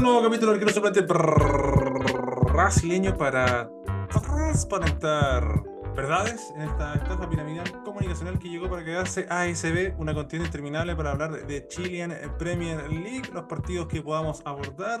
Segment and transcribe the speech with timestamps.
[0.00, 1.02] Nuevo capítulo del Suplente
[2.52, 3.70] brasileño para
[4.10, 5.62] transparentar
[5.96, 11.12] verdades en esta estafa piramidal comunicacional que llegó para quedarse ASB, una contienda interminable para
[11.12, 15.00] hablar de Chilean Premier League, los partidos que podamos abordar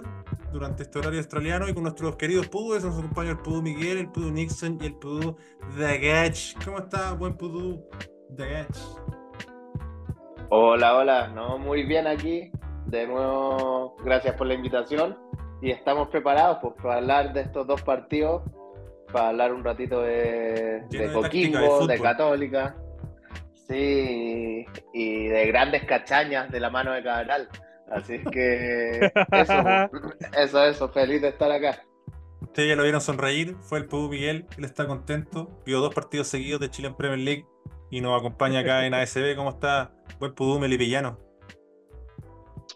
[0.50, 3.98] durante este horario australiano y con nuestros queridos Pudu, son sus compañeros el Pudu Miguel,
[3.98, 5.36] el Pudu Nixon y el Pudu
[5.78, 6.64] Dagach.
[6.64, 7.86] ¿Cómo está, buen Pudu
[8.30, 8.76] Dagach?
[10.48, 12.50] Hola, hola, no, muy bien aquí.
[12.86, 15.18] De nuevo, gracias por la invitación
[15.60, 18.42] y estamos preparados pues, para hablar de estos dos partidos
[19.12, 22.76] para hablar un ratito de, de Coquimbo, de, Católica.
[23.68, 27.48] Sí, y de grandes cachañas de la mano de Cabral.
[27.90, 29.90] Así que eso,
[30.36, 31.82] eso, eso, feliz de estar acá.
[32.40, 36.28] Ustedes ya lo vieron sonreír, fue el Pudu Miguel, él está contento, vio dos partidos
[36.28, 37.46] seguidos de Chile en Premier League
[37.90, 39.34] y nos acompaña acá en ASB.
[39.36, 39.92] ¿Cómo está?
[40.18, 41.25] Buen Pudu Melipillano.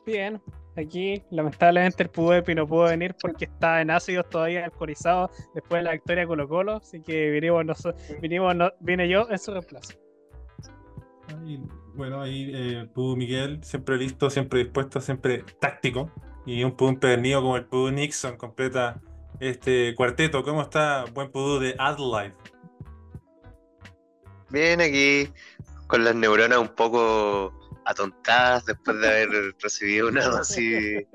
[0.07, 0.41] Bien,
[0.77, 5.85] Aquí, lamentablemente, el Pudepi no pudo venir porque está en ácidos todavía alcoholizado después de
[5.85, 7.67] la victoria Colo Colo, así que vinimos,
[8.21, 9.95] vinimos vine yo en su reemplazo.
[11.95, 16.11] bueno, ahí eh, Pudu Miguel, siempre listo, siempre dispuesto, siempre táctico.
[16.47, 19.01] Y un Pudu empedernido como el Pudu Nixon completa
[19.41, 20.45] este cuarteto.
[20.45, 22.35] ¿Cómo está buen Pudu de Adelaide?
[24.51, 25.29] Bien, aquí
[25.89, 27.60] con las neuronas un poco
[27.91, 29.29] atontadas después de haber
[29.63, 31.07] recibido una dosis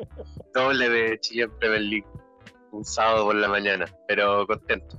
[0.53, 2.07] doble de Chile Premier League
[2.71, 4.97] un sábado por la mañana, pero contento.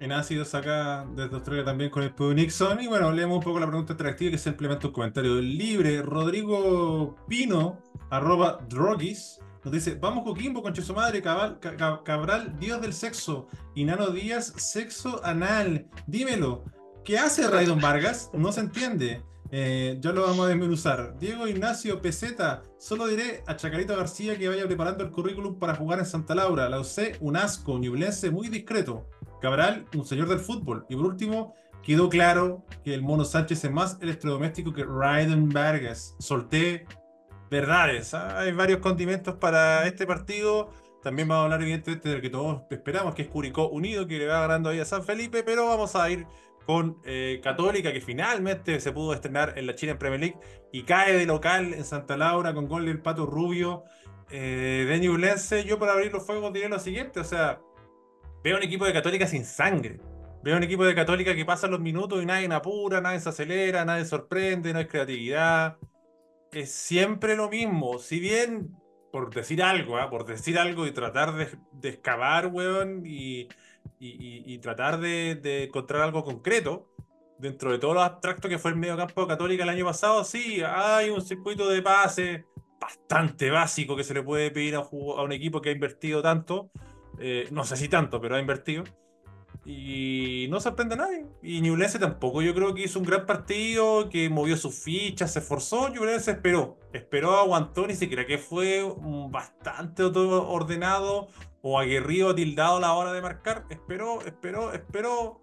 [0.00, 2.80] En ácido saca desde Australia también con el Pudo Nixon.
[2.80, 6.02] Y bueno, leemos un poco la pregunta atractiva que simplemente un comentario libre.
[6.02, 12.94] Rodrigo Pino, arroba Drogis, nos dice: Vamos Coquimbo, con su madre, Cabal, Cabral, Dios del
[12.94, 13.46] sexo.
[13.76, 15.86] Y Nano Díaz, sexo anal.
[16.08, 16.64] Dímelo.
[17.04, 18.28] ¿Qué hace Raidon Vargas?
[18.32, 19.22] No se entiende.
[19.54, 21.18] Eh, ya lo vamos a desmenuzar.
[21.18, 25.98] Diego Ignacio Peseta, solo diré a Chacarito García que vaya preparando el currículum para jugar
[25.98, 26.70] en Santa Laura.
[26.70, 29.06] La UC, un asco, ñublense muy discreto.
[29.42, 30.86] Cabral, un señor del fútbol.
[30.88, 36.16] Y por último, quedó claro que el Mono Sánchez es más electrodoméstico que Raiden Vargas.
[36.18, 36.86] Solté
[37.50, 38.14] verdades.
[38.14, 40.70] Hay varios condimentos para este partido.
[41.02, 44.28] También vamos a hablar, evidentemente, del que todos esperamos, que es Curicó Unido, que le
[44.28, 46.26] va ganando ahí a San Felipe, pero vamos a ir
[46.66, 50.38] con eh, Católica, que finalmente se pudo estrenar en la China en Premier League
[50.72, 53.84] y cae de local en Santa Laura con gol del Pato Rubio
[54.30, 55.64] eh, de Ñublense.
[55.64, 57.60] Yo para abrir los fuegos diré lo siguiente, o sea,
[58.42, 60.00] veo un equipo de Católica sin sangre.
[60.42, 63.84] Veo un equipo de Católica que pasa los minutos y nadie apura, nadie se acelera,
[63.84, 65.78] nadie sorprende, no hay creatividad.
[66.50, 67.98] Es siempre lo mismo.
[67.98, 68.76] Si bien,
[69.12, 70.10] por decir algo, ¿ah?
[70.10, 73.48] por decir algo y tratar de, de excavar, weón, y,
[73.98, 76.88] y, tratar de, encontrar algo concreto
[77.38, 80.62] dentro de todo lo abstracto que fue el medio campo católica el año pasado, sí,
[80.64, 82.46] hay un circuito de pase
[82.80, 86.70] bastante básico que se le puede pedir a, un equipo que ha invertido tanto,
[87.18, 88.84] eh, no sé si tanto, pero ha invertido.
[89.64, 91.26] Y no sorprende a nadie.
[91.40, 95.38] Y Ñublense tampoco yo creo que hizo un gran partido, que movió sus fichas, se
[95.38, 95.88] esforzó.
[95.88, 98.82] Ñublense esperó, esperó, aguantó, ni siquiera que fue
[99.30, 101.28] bastante ordenado,
[101.62, 105.40] o aguerrido, tildado a la hora de marcar, esperó, esperó, esperó.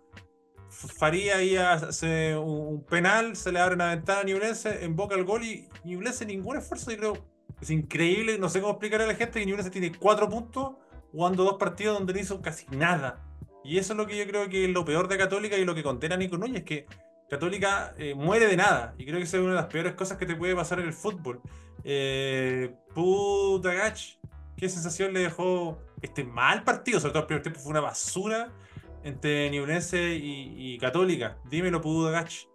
[0.70, 5.44] Faría ahí hace un penal, se le abre una ventana a Ñublense, emboca el gol
[5.44, 7.26] y Ñublense ningún esfuerzo, yo creo.
[7.60, 10.76] Es increíble, no sé cómo explicarle a la gente que Ñublense tiene cuatro puntos
[11.12, 13.26] jugando dos partidos donde no hizo casi nada.
[13.64, 15.74] Y eso es lo que yo creo que es lo peor de Católica y lo
[15.76, 16.86] que condena Nico Núñez, que
[17.30, 18.94] Católica eh, muere de nada.
[18.98, 20.88] Y creo que esa es una de las peores cosas que te puede pasar en
[20.88, 21.42] el fútbol.
[21.84, 24.18] Eh, Putagach,
[24.56, 28.52] ¿qué sensación le dejó este mal partido, sobre todo el primer tiempo fue una basura
[29.04, 31.38] entre Ñublense y, Católica.
[31.46, 32.48] Dímelo, Pudo Gach.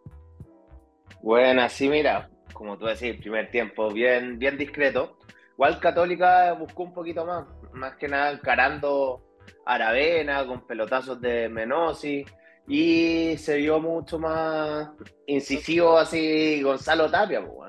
[1.23, 5.19] Bueno, sí, mira, como tú decís, primer tiempo bien, bien discreto.
[5.53, 9.23] Igual Católica buscó un poquito más, más que nada encarando
[9.65, 12.25] Aravena con pelotazos de Menosi
[12.67, 14.91] y se vio mucho más
[15.27, 17.65] incisivo así Gonzalo Tapia, pues.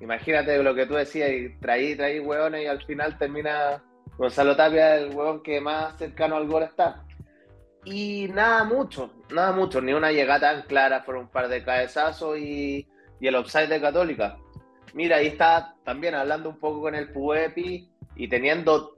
[0.00, 3.84] Imagínate lo que tú decías, y traí, traí hueones y al final termina
[4.16, 7.04] Gonzalo Tapia es el huevón que más cercano al gol está.
[7.84, 12.38] Y nada mucho, nada mucho, ni una llegada tan clara, fueron un par de cabezazos
[12.38, 12.86] y,
[13.20, 14.38] y el offside de Católica.
[14.94, 18.96] Mira, ahí está también hablando un poco con el Puepi y teniendo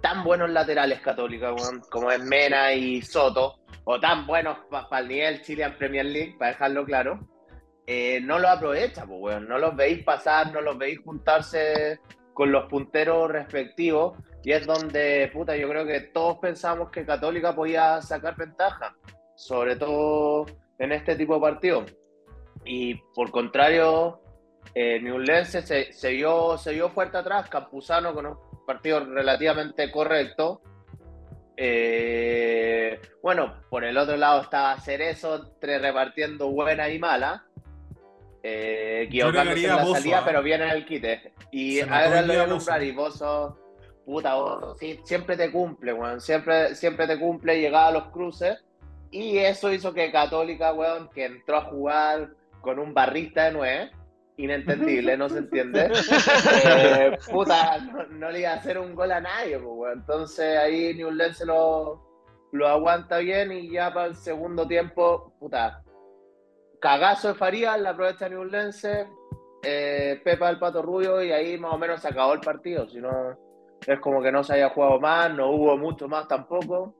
[0.00, 1.54] tan buenos laterales Católica,
[1.90, 6.52] como es Mena y Soto, o tan buenos para el nivel Chilean Premier League, para
[6.52, 7.20] dejarlo claro,
[7.86, 11.98] eh, no lo aprovecha, pues, no los veis pasar, no los veis juntarse
[12.34, 17.54] con los punteros respectivos y es donde, puta, yo creo que todos pensamos que Católica
[17.54, 18.96] podía sacar ventaja,
[19.36, 20.46] sobre todo
[20.78, 21.94] en este tipo de partidos.
[22.64, 24.20] Y por contrario,
[24.74, 25.00] eh,
[25.44, 30.62] se, se, vio, se vio fuerte atrás, Campuzano con, partido relativamente correcto.
[31.56, 37.44] Eh, bueno, por el otro lado estaba Cerezo, tres repartiendo buena y mala.
[38.42, 40.22] Eh, equivocándose en la Bozo, salida, ¿ah?
[40.24, 41.34] pero viene en el quite.
[41.50, 43.58] Y ahora el lo voy a nombrar y Bozo,
[44.10, 44.34] puta,
[44.78, 46.20] sí, siempre te cumple, weón.
[46.20, 48.58] Siempre, siempre te cumple llegar a los cruces.
[49.12, 52.30] Y eso hizo que Católica, weón, que entró a jugar
[52.60, 53.90] con un barrista de nueve,
[54.36, 55.90] inentendible, no se entiende.
[56.62, 59.98] Eh, puta, no, no le iba a hacer un gol a nadie, pues, weón.
[60.00, 62.02] Entonces ahí Newell's lo,
[62.52, 65.82] lo aguanta bien y ya para el segundo tiempo, puta,
[66.80, 68.84] cagazo de Farías, la aprovecha Newell's,
[69.62, 72.88] eh, Pepa del Pato Rubio y ahí más o menos se acabó el partido.
[72.88, 73.49] Si no,
[73.86, 76.94] es como que no se haya jugado más, no hubo mucho más tampoco.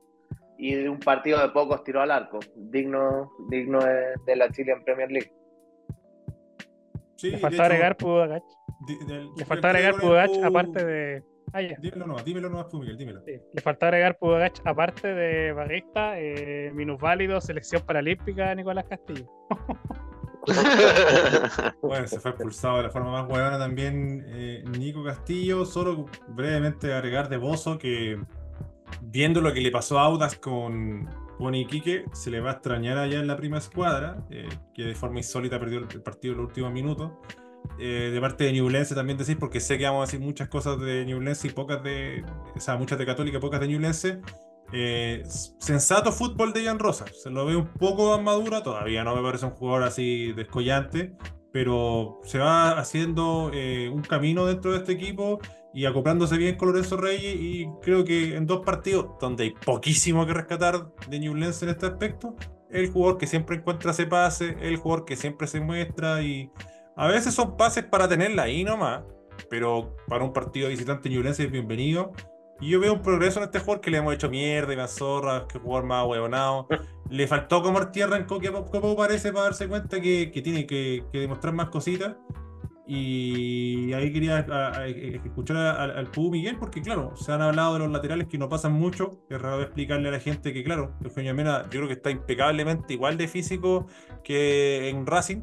[0.57, 4.73] Y de un partido de pocos tiró al arco, digno, digno de, de la Chile
[4.73, 5.31] en Premier League.
[7.15, 11.23] Sí, Le faltó agregar del- Le faltó agregar con el Pudagach Pu- aparte de.
[11.53, 11.75] Ah, ya.
[11.79, 13.21] Dímelo nomás, dímelo nomás tú, Miguel, dímelo.
[13.25, 19.25] Sí, Le faltó agregar Pudagach aparte de Barrista, eh, minusválido, selección paralímpica Nicolás Castillo.
[21.81, 25.65] Bueno, se fue expulsado de la forma más huevona también eh, Nico Castillo.
[25.65, 28.19] Solo brevemente agregar de Bozo que
[29.01, 32.97] viendo lo que le pasó a Audas con, con Iquique, se le va a extrañar
[32.97, 36.47] allá en la prima escuadra, eh, que de forma insólita perdió el, partido en los
[36.47, 37.11] últimos minutos.
[37.79, 40.79] Eh, de parte de Ñublense también decir, porque sé que vamos a decir muchas cosas
[40.79, 42.23] de Ñublense y pocas de,
[42.55, 44.21] o sea, muchas de Católica pocas de Ñublense.
[44.73, 49.15] Eh, sensato fútbol de Ian Rosa, se lo ve un poco más madura, todavía no
[49.15, 51.13] me parece un jugador así descollante,
[51.51, 55.39] pero se va haciendo eh, un camino dentro de este equipo
[55.73, 60.25] y acoplándose bien con Lorenzo Reyes y creo que en dos partidos donde hay poquísimo
[60.25, 62.35] que rescatar de Ñublense en este aspecto,
[62.69, 66.49] el jugador que siempre encuentra ese pase, el jugador que siempre se muestra y
[66.95, 69.03] a veces son pases para tenerla ahí nomás,
[69.49, 72.13] pero para un partido visitante Ñublense es bienvenido.
[72.61, 74.91] Y yo veo un progreso en este jugador que le hemos hecho mierda y más
[74.95, 76.67] zorra, que jugador más huevonado.
[77.09, 81.03] Le faltó comer tierra en Coque poco parece para darse cuenta que, que tiene que,
[81.11, 82.15] que demostrar más cositas.
[82.87, 87.79] Y ahí quería a- a- escuchar al, al Miguel, porque claro, se han hablado de
[87.79, 89.21] los laterales que no pasan mucho.
[89.29, 92.93] Es raro explicarle a la gente que, claro, Eugenio Mena yo creo que está impecablemente
[92.93, 93.87] igual de físico
[94.23, 95.41] que en Racing,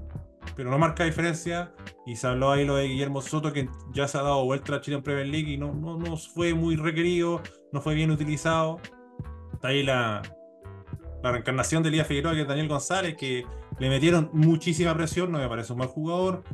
[0.57, 1.73] pero no marca diferencia.
[2.07, 4.81] Y se habló ahí lo de Guillermo Soto, que ya se ha dado vuelta a
[4.81, 7.43] Chile en Premier League y no, no, no fue muy requerido,
[7.73, 8.81] no fue bien utilizado.
[9.53, 10.23] Está ahí la,
[11.23, 13.45] la reencarnación de Elías Figueroa, que es Daniel González, que
[13.79, 16.45] le metieron muchísima presión, no me parece un mal jugador.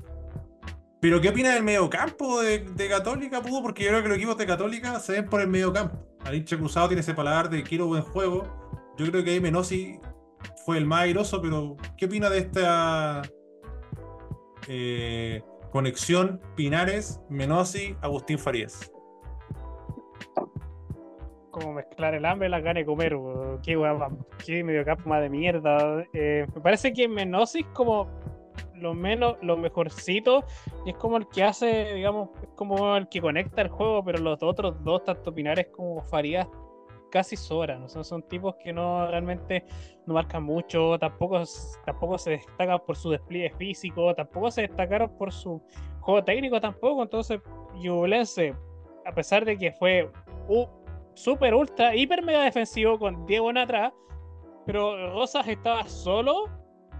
[1.00, 3.62] Pero ¿qué opina del mediocampo de, de Católica, Pudo?
[3.62, 5.98] Porque yo creo que los equipos de Católica se ven por el mediocampo.
[6.24, 8.46] Alinche Cruzado tiene ese paladar de quiero buen juego.
[8.96, 10.00] Yo creo que ahí Menosi
[10.64, 13.22] fue el más airoso, pero ¿qué opina de esta
[14.68, 18.90] eh, conexión Pinares, Menosi, Agustín Farías?
[21.50, 23.62] como mezclar el hambre y las ganas de comer, weón.
[23.62, 24.12] qué más-
[24.44, 26.04] qué mediocampo más de mierda.
[26.12, 28.08] Eh, me parece que Menosis como
[28.74, 30.42] lo menos, lo mejorcito,
[30.84, 34.18] y es como el que hace, digamos, es como el que conecta el juego, pero
[34.18, 36.48] los otros dos, tanto Pinares como Farías,
[37.14, 37.84] casi sobran.
[37.84, 39.64] O sea, son tipos que no realmente
[40.04, 41.40] no marcan mucho, tampoco,
[41.86, 45.62] tampoco se destacan por su despliegue físico, tampoco se destacaron por su
[46.00, 47.04] juego técnico tampoco.
[47.04, 47.40] Entonces,
[47.80, 48.52] Yulense,
[49.06, 50.10] a pesar de que fue
[50.48, 50.66] un
[51.14, 53.92] super ultra, hiper mega defensivo con Diego en atrás,
[54.66, 56.50] pero Rosas estaba solo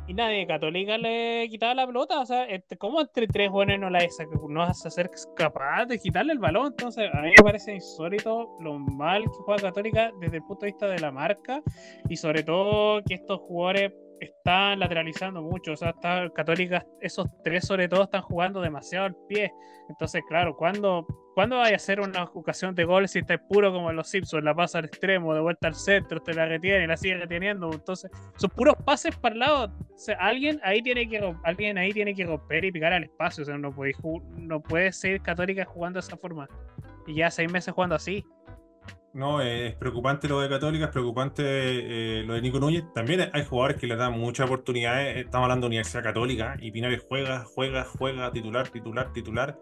[0.06, 2.20] y nadie Católica le quitaba la pelota.
[2.20, 5.86] O sea, entre- ¿cómo entre tres buenos no la esa no vas a ser capaz
[5.86, 6.66] de quitarle el balón?
[6.68, 10.72] Entonces, a mí me parece insólito lo mal que juega Católica desde el punto de
[10.72, 11.62] vista de la marca
[12.08, 13.92] y sobre todo que estos jugadores
[14.24, 15.72] están lateralizando mucho.
[15.72, 19.52] O sea, está Católica, esos tres sobre todo están jugando demasiado al pie.
[19.88, 23.90] Entonces, claro, cuando ¿Cuándo vaya a hacer una ocasión de gol si está puro como
[23.90, 24.44] en los Simpsons?
[24.44, 27.72] La pasa al extremo, de vuelta al centro, te la retiene la sigue reteniendo.
[27.72, 29.72] Entonces, son puros pases para el lado.
[29.92, 33.42] O sea, alguien ahí tiene que alguien ahí tiene que romper y picar al espacio.
[33.42, 33.94] O sea, no puede,
[34.36, 36.48] no puede ser Católica jugando de esa forma.
[37.08, 38.24] Y ya seis meses jugando así.
[39.14, 42.82] No, eh, es preocupante lo de Católica, es preocupante eh, lo de Nico Núñez.
[42.92, 45.18] También hay jugadores que le dan muchas oportunidades.
[45.18, 49.56] Estamos hablando de Universidad Católica y Pinares juega, juega, juega, titular, titular, titular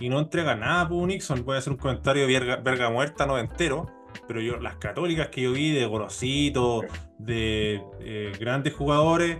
[0.00, 0.88] y no entrega nada.
[0.88, 3.86] Pudo Nixon puede hacer un comentario verga, verga muerta, no entero.
[4.26, 6.82] Pero yo, las católicas que yo vi de Gorosito,
[7.18, 9.38] de eh, grandes jugadores,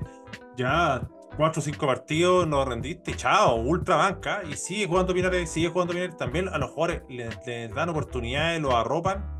[0.56, 1.02] ya
[1.36, 5.92] cuatro o cinco partidos no rendiste, chao, ultra banca, y sigue jugando Pinares, sigue jugando
[5.92, 6.16] Pinares.
[6.16, 9.36] También a los jugadores les, les dan oportunidades, los arropan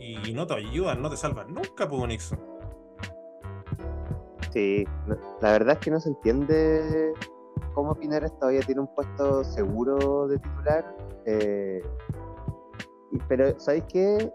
[0.00, 2.38] y no te ayudan, no te salvan nunca, Pudo Nixon.
[4.52, 4.84] Sí,
[5.40, 7.12] la verdad es que no se entiende
[7.74, 10.96] cómo Pinares todavía tiene un puesto seguro de titular.
[11.26, 11.82] Eh,
[13.28, 14.32] pero ¿sabéis qué?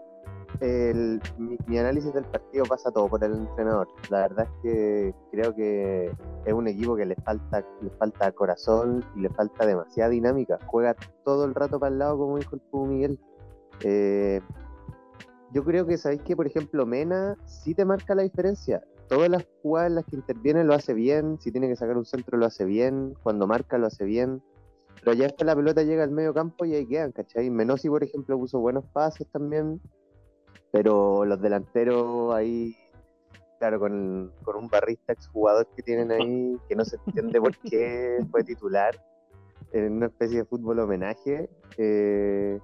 [1.66, 3.88] Mi, análisis del partido pasa todo por el entrenador.
[4.08, 6.10] La verdad es que creo que
[6.46, 10.58] es un equipo que le falta, le falta corazón y le falta demasiada dinámica.
[10.66, 13.20] Juega todo el rato para el lado, como dijo el Pudo Miguel.
[13.82, 14.40] Eh,
[15.56, 18.82] yo creo que sabéis que, por ejemplo, Mena sí te marca la diferencia.
[19.08, 21.38] Todas las jugadas en las que interviene lo hace bien.
[21.40, 23.14] Si tiene que sacar un centro lo hace bien.
[23.22, 24.42] Cuando marca lo hace bien.
[25.00, 27.48] Pero ya es la pelota llega al medio campo y ahí quedan, ¿cachai?
[27.48, 29.80] Menosi, por ejemplo, puso buenos pases también.
[30.72, 32.76] Pero los delanteros ahí,
[33.58, 38.18] claro, con, con un barrista exjugador que tienen ahí, que no se entiende por qué
[38.30, 38.94] fue titular
[39.72, 41.48] en una especie de fútbol homenaje.
[41.78, 42.60] eh,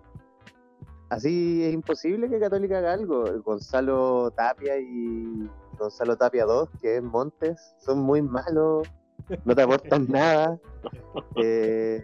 [1.15, 3.25] así es imposible que Católica haga algo.
[3.43, 8.89] Gonzalo Tapia y Gonzalo Tapia 2, que es Montes, son muy malos,
[9.45, 10.59] no te aportan nada.
[11.37, 12.03] Eh,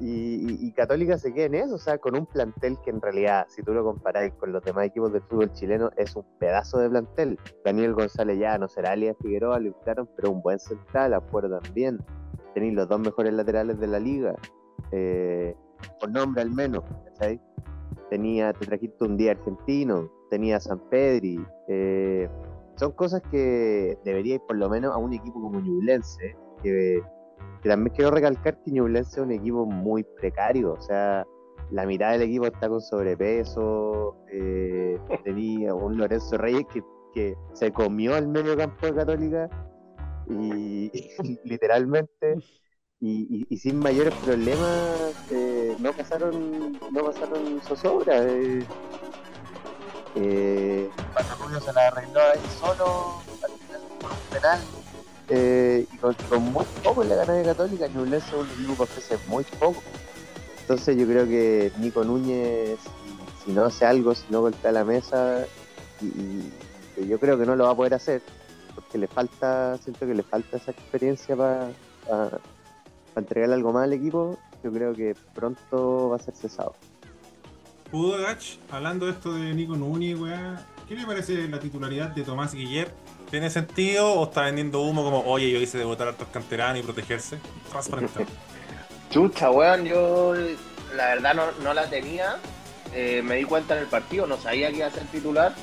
[0.00, 3.00] y, y- y Católica se queda en eso, o sea, con un plantel que en
[3.00, 6.78] realidad, si tú lo comparáis con los demás equipos del fútbol chileno, es un pedazo
[6.78, 7.36] de plantel.
[7.64, 11.98] Daniel González ya no será Alias Figueroa, lo inflaron, pero un buen central, acuerdo también.
[12.54, 14.36] Tenéis los dos mejores laterales de la liga,
[14.92, 15.56] eh,
[16.00, 17.40] por nombre al menos, ¿cachai?
[18.10, 22.28] Tenía, te trajiste un día argentino, tenía San Pedri, eh,
[22.76, 27.02] son cosas que debería por lo menos a un equipo como Ñublense, que,
[27.62, 31.26] que también quiero recalcar que Ñublense es un equipo muy precario, o sea,
[31.70, 36.82] la mitad del equipo está con sobrepeso, eh, tenía un Lorenzo Reyes que,
[37.14, 39.50] que se comió al medio campo de Católica
[40.28, 40.90] y
[41.44, 42.36] literalmente
[43.00, 45.47] y, y- y sin mayores problemas eh,
[45.78, 48.66] no pasaron no pasaron zozobra eh,
[50.16, 50.90] eh,
[51.38, 54.60] Rubio se la arregló ahí solo al final con un penal.
[55.28, 58.76] eh, y con, con muy poco en la gana de Católica Ñublense es un equipo
[58.76, 59.82] que ofrece muy poco.
[60.60, 62.78] Entonces yo creo que Nico Núñez
[63.44, 65.46] si, no hace algo si no golpea la mesa
[66.00, 66.42] y,
[67.08, 68.20] yo creo que no lo va a poder hacer
[68.74, 71.70] porque le falta siento que le falta esa experiencia para
[72.06, 72.40] para
[73.16, 76.74] entregarle algo más al equipo yo creo que pronto va a ser cesado
[77.90, 82.22] Pudo Gach, hablando de esto de Nico Núñez, weá, ¿qué le parece la titularidad de
[82.22, 82.92] Tomás Guiller?
[83.30, 86.82] ¿Tiene sentido o está vendiendo humo como, oye, yo hice debutar a estos canteranos y
[86.82, 87.38] protegerse?
[87.70, 88.26] Transparente.
[89.10, 90.34] Chucha, weón, yo
[90.94, 92.36] la verdad no, no la tenía.
[92.94, 95.54] Eh, me di cuenta en el partido, no sabía que iba a ser titular.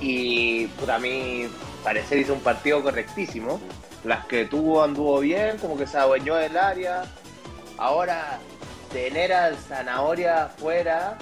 [0.00, 1.46] Y puta, a mí
[1.82, 3.58] parecer hizo un partido correctísimo.
[4.04, 7.04] Las que tuvo anduvo bien, como que se adueñó del área.
[7.78, 8.38] Ahora,
[8.92, 11.18] tener al Zanahoria afuera,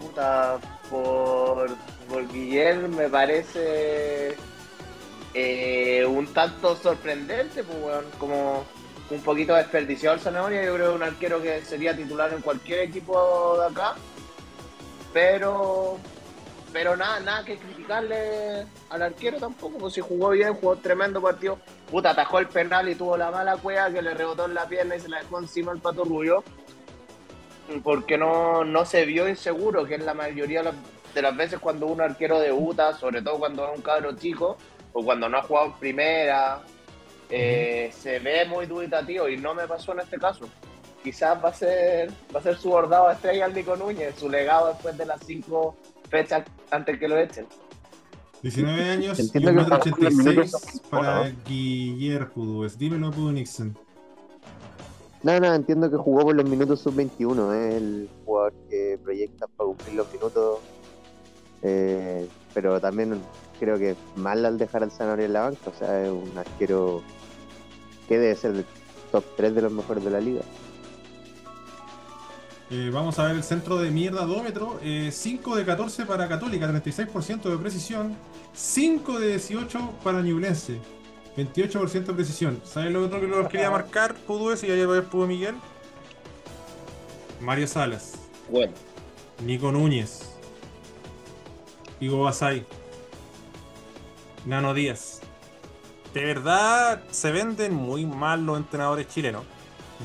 [0.00, 0.58] puta,
[0.88, 1.70] por,
[2.08, 4.36] por Guillermo me parece
[5.34, 8.64] eh, un tanto sorprendente, pues, weón, como
[9.10, 10.64] un poquito desperdiciado el Zanahoria.
[10.64, 13.94] Yo creo que un arquero que sería titular en cualquier equipo de acá.
[15.12, 15.98] Pero,
[16.72, 19.78] pero nada, nada que criticarle al arquero tampoco.
[19.78, 21.58] Pues si jugó bien, jugó tremendo partido.
[21.90, 24.96] Puta, atajó el penal y tuvo la mala cueva que le rebotó en la pierna
[24.96, 26.42] y se la dejó encima el pato rubio.
[27.84, 30.62] Porque no, no se vio inseguro, que es la mayoría
[31.14, 34.56] de las, veces cuando un arquero debuta, sobre todo cuando es un cabro chico,
[34.92, 36.62] o cuando no ha jugado en primera,
[37.30, 40.48] eh, se ve muy dubitativo y no me pasó en este caso.
[41.02, 44.28] Quizás va a ser va a ser su bordado a estrella al Nico Núñez, su
[44.28, 45.76] legado después de las cinco
[46.12, 47.46] fechas antes que lo echen.
[48.42, 51.36] 19 años y Entiendo un que metro para los minutos 86 son para ¿no?
[51.46, 52.78] Guiller Pudúes.
[52.78, 53.76] Dímelo, Pudo Nixon.
[55.22, 59.68] No, no, entiendo que jugó por los minutos sub-21, es el jugador que proyecta para
[59.68, 60.58] cumplir los minutos,
[61.62, 63.20] eh, pero también
[63.60, 66.36] creo que es mal al dejar al Zanahoria en la banca, o sea, es un
[66.36, 67.02] arquero
[68.08, 68.66] que debe ser el
[69.12, 70.42] top 3 de los mejores de la liga.
[72.74, 74.80] Eh, vamos a ver el centro de mierda dómetro.
[74.82, 78.16] 5 de 14 para Católica, 36% de precisión.
[78.54, 80.78] 5 de 18 para Ñublense,
[81.36, 82.62] 28% de precisión.
[82.64, 84.64] ¿Sabes lo otro que los quería marcar, Pudúes?
[84.64, 85.54] Y ayer pudo Miguel.
[87.42, 88.14] Mario Salas,
[88.48, 88.72] Bueno,
[89.44, 90.30] Nico Núñez,
[92.00, 92.64] Igo Basay,
[94.46, 95.20] Nano Díaz.
[96.14, 99.44] De verdad se venden muy mal los entrenadores chilenos.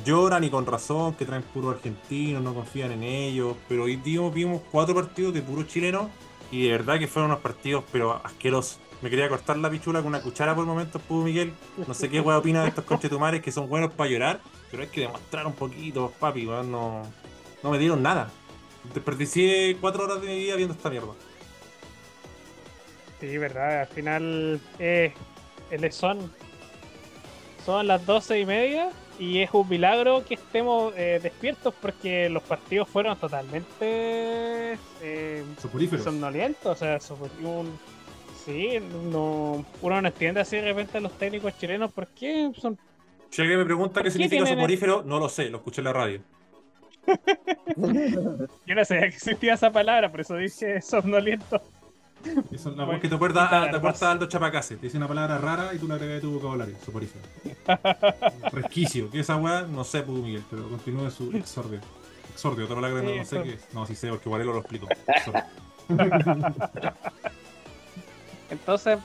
[0.06, 3.56] Lloran y con razón que traen puro argentinos, no confían en ellos.
[3.68, 6.08] Pero hoy día vimos cuatro partidos de puros chilenos
[6.52, 8.80] y de verdad que fueron unos partidos pero asquerosos.
[9.02, 11.54] Me quería cortar la pichula con una cuchara por momentos, pudo Miguel.
[11.88, 14.40] No sé qué weá opina de estos conchetumares que son buenos para llorar,
[14.72, 17.04] pero hay que demostrar un poquito, papi, weón, no,
[17.62, 18.32] no me dieron nada.
[18.94, 21.14] Desperdicié cuatro horas de mi vida viendo esta mierda.
[23.20, 25.14] Sí, verdad, al final eh,
[25.70, 26.32] el son
[27.68, 32.42] Son las doce y media y es un milagro que estemos eh, despiertos porque los
[32.42, 35.44] partidos fueron totalmente eh,
[36.02, 36.72] somnolientos.
[36.72, 36.98] O sea,
[37.44, 37.78] un-
[38.46, 38.80] sí,
[39.12, 42.80] no, uno no entiende así de repente a los técnicos chilenos por qué son
[43.32, 45.92] Si alguien me pregunta ¿Por qué significa soporífero, no lo sé, lo escuché en la
[45.94, 46.22] radio.
[48.66, 51.62] Yo no sabía que existía esa palabra, por eso dije somnoliento.
[52.52, 54.78] Es Bueno, voz que te acuerda, te acuerda Aldo Chapacase.
[54.78, 56.76] Te dice una palabra rara y tú la agregas a tu vocabulario.
[56.86, 57.26] Soporífero.
[58.52, 59.10] Resquicio.
[59.10, 61.80] Que esa weá, no sé, pues, Miguel, pero continúe su exordio.
[62.32, 63.74] Exordio, otra palabra que no, sé qué es.
[63.74, 64.88] No, sí sé, porque Varelo lo explico.
[68.50, 69.00] Entonces,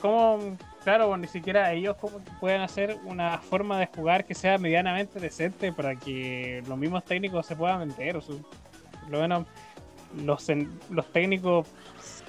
[0.00, 0.56] ¿cómo?
[0.82, 1.96] Claro, bueno, ni siquiera ellos
[2.40, 7.44] pueden hacer una forma de jugar que sea medianamente decente para que los mismos técnicos
[7.46, 8.16] se puedan vender.
[8.16, 8.36] O sea,
[9.02, 9.46] por lo menos
[10.24, 10.46] los,
[10.90, 11.66] los técnicos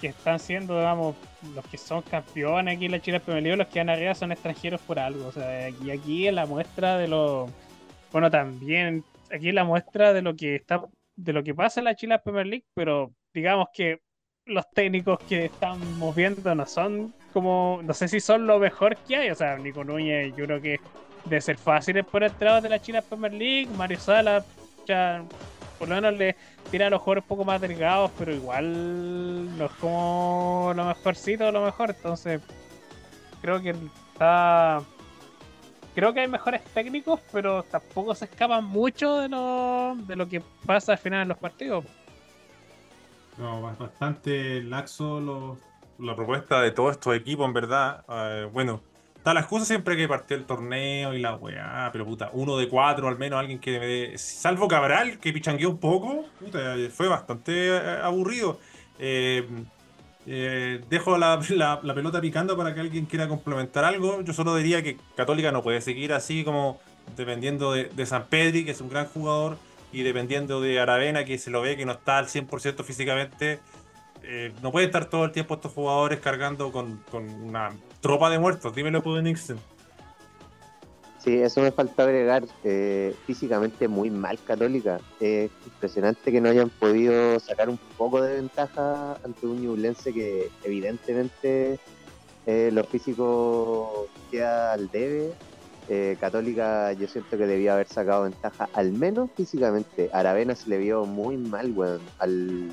[0.01, 1.15] que están siendo, digamos,
[1.55, 4.31] los que son campeones aquí en la Chile Premier League, los que van arriba son
[4.31, 5.27] extranjeros por algo.
[5.27, 7.49] O sea, aquí, aquí es la muestra de lo.
[8.11, 10.81] Bueno, también aquí es la muestra de lo que está
[11.15, 14.01] de lo que pasa en la Chile Premier League, pero digamos que
[14.45, 19.15] los técnicos que estamos viendo no son como, no sé si son lo mejor que
[19.15, 20.79] hay, o sea, Nico Núñez yo creo que
[21.25, 24.43] debe ser fácil por entrada de la China Premier League, Mario Sala
[24.87, 25.23] ya
[25.81, 26.35] por lo menos le
[26.69, 31.51] tira a los jugadores un poco más delgados, pero igual no es como lo mejorcito
[31.51, 32.39] lo mejor, entonces
[33.41, 33.71] creo que
[34.13, 34.83] está
[35.95, 40.43] creo que hay mejores técnicos, pero tampoco se escapan mucho de lo, de lo que
[40.67, 41.83] pasa al final en los partidos.
[43.37, 45.57] No, ba- bastante laxo
[45.97, 48.05] la propuesta de todos estos equipos, en verdad.
[48.07, 48.83] Eh, bueno,
[49.21, 52.67] está la excusa siempre que partió el torneo y la weá, pero puta, uno de
[52.67, 57.07] cuatro al menos, alguien que me dé- Salvo Cabral, que pichangueó un poco, puta, fue
[57.07, 58.59] bastante eh, aburrido.
[58.97, 59.47] Eh,
[60.25, 61.39] eh, dejo la,
[61.93, 64.21] pelota picando para que alguien quiera complementar algo.
[64.21, 66.79] Yo solo diría que Católica no puede seguir así como
[67.15, 69.59] dependiendo de, San Pedri, que es un gran jugador,
[69.93, 73.59] y dependiendo de Aravena, que se lo ve que no está al 100% físicamente.
[74.63, 77.69] no puede estar todo el tiempo estos jugadores cargando con, con una
[78.01, 78.75] tropa de muertos.
[78.75, 79.57] Dímelo, Pudo Nixon.
[81.23, 82.43] Sí, eso me faltó agregar.
[82.63, 84.99] eh, físicamente muy mal Católica.
[85.19, 90.49] Es impresionante que no hayan podido sacar un poco de ventaja ante un Ñublense que
[90.63, 91.79] evidentemente
[92.47, 95.31] eh, lo físico queda al debe.
[95.89, 100.09] Eh, Católica yo siento que debía haber sacado ventaja al menos físicamente.
[100.13, 102.01] Aravena se le vio muy mal, weón.
[102.17, 102.71] Al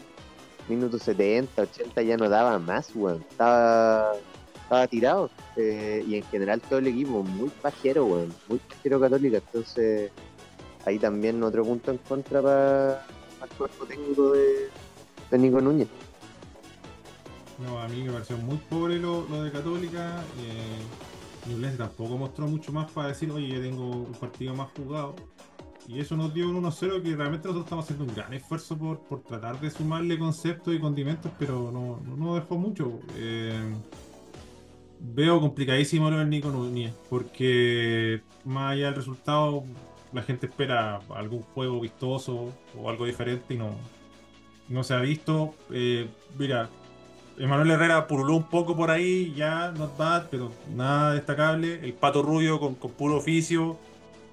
[0.69, 3.25] minuto 70, 80 ya no daba más, weón.
[3.29, 4.13] Estaba,
[4.69, 5.31] estaba tirado.
[5.57, 8.35] Eh, y en general todo el equipo muy pajero, weón.
[8.49, 9.39] Muy pajero Católica.
[9.39, 10.13] Entonces
[10.85, 13.03] ahí también otro punto en contra para
[13.43, 14.69] el cuerpo técnico de,
[15.31, 15.89] de Nico Núñez.
[17.59, 20.23] No, a mí me pareció muy pobre lo, lo de Católica.
[20.39, 25.17] Eh, Ñublense tampoco mostró mucho más para decir, oye, ya tengo un partido más jugado.
[25.89, 29.01] Y eso nos dio un 1-0 que realmente nosotros estamos haciendo un gran esfuerzo por,
[29.01, 33.01] por tratar de sumarle conceptos y condimentos, pero no, no, no dejó mucho.
[33.17, 33.59] Eh,
[35.01, 39.65] veo complicadísimo lo del Nico Núñez, porque más allá del resultado,
[40.13, 43.71] la gente espera algún juego vistoso o algo diferente y no,
[44.69, 45.55] no se ha visto.
[45.71, 46.09] Eh,
[46.39, 46.69] mira,
[47.39, 51.75] Emanuel Herrera puruló un poco por ahí, ya, not bad, pero nada destacable.
[51.83, 53.79] El Pato Rubio con, con puro oficio.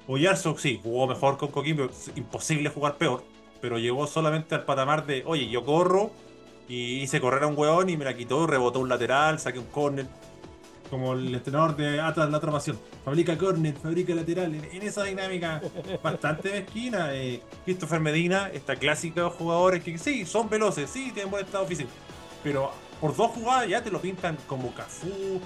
[0.08, 3.24] Oyarzo, sí, jugó mejor con Coquimbo, es imposible jugar peor,
[3.60, 6.12] pero llegó solamente al patamar de, oye, yo corro
[6.68, 9.66] y hice correr a un weón y me la quitó, rebotó un lateral, saqué un
[9.66, 10.06] córner.
[10.96, 12.80] Como el entrenador de Atlas La Otra Pasión.
[13.04, 14.56] Fabrica córner, fabrica lateral.
[14.56, 15.62] En, esa dinámica
[16.02, 17.14] bastante mezquina.
[17.14, 21.66] Eh, Christopher Medina, esta clásica de jugadores que sí, son veloces, sí, tienen buen estado
[21.66, 21.90] físico.
[22.42, 25.42] Pero por dos jugadas ya te lo pintan como Cafú.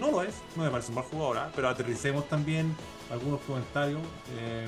[0.00, 1.52] No lo es, no me parece un mal jugador, ¿ah?
[1.54, 2.74] pero aterricemos también
[3.08, 4.00] algunos comentarios.
[4.36, 4.66] eh,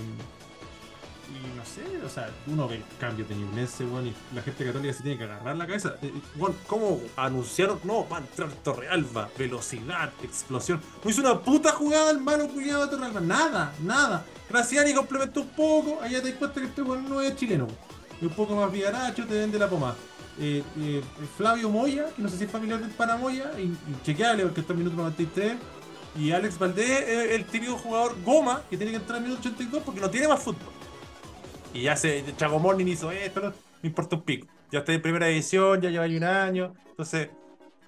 [1.31, 4.93] y no sé, o sea, uno ve cambios de Ñublense, weón, y la gente católica
[4.93, 5.95] se tiene que agarrar la cabeza.
[6.03, 7.81] Eh, weón, ¿Cómo anunciaron?
[7.85, 10.81] No, va a entrar Torrealba, velocidad, explosión.
[11.05, 14.25] No hizo una puta jugada el malo cuidado de Torrealba, nada, nada.
[14.49, 17.69] Graciani complementó un poco, allá te das cuenta que este weón no es chileno.
[18.16, 19.97] Es un poco más villaracho, te vende la pomada.
[20.38, 21.03] Eh, eh,
[21.37, 24.97] Flavio Moya, que no sé si es familiar del Paramoya, inchequeable porque está en minuto
[24.97, 25.57] 93.
[26.19, 29.83] Y Alex Valdés, eh, el típico jugador goma que tiene que entrar en minuto 82
[29.85, 30.80] porque no tiene más fútbol.
[31.73, 33.53] Y ya se, Chago Morning hizo esto, no
[33.83, 34.47] me importa un pico.
[34.71, 36.75] Ya está en primera división, ya lleva un año.
[36.91, 37.29] Entonces,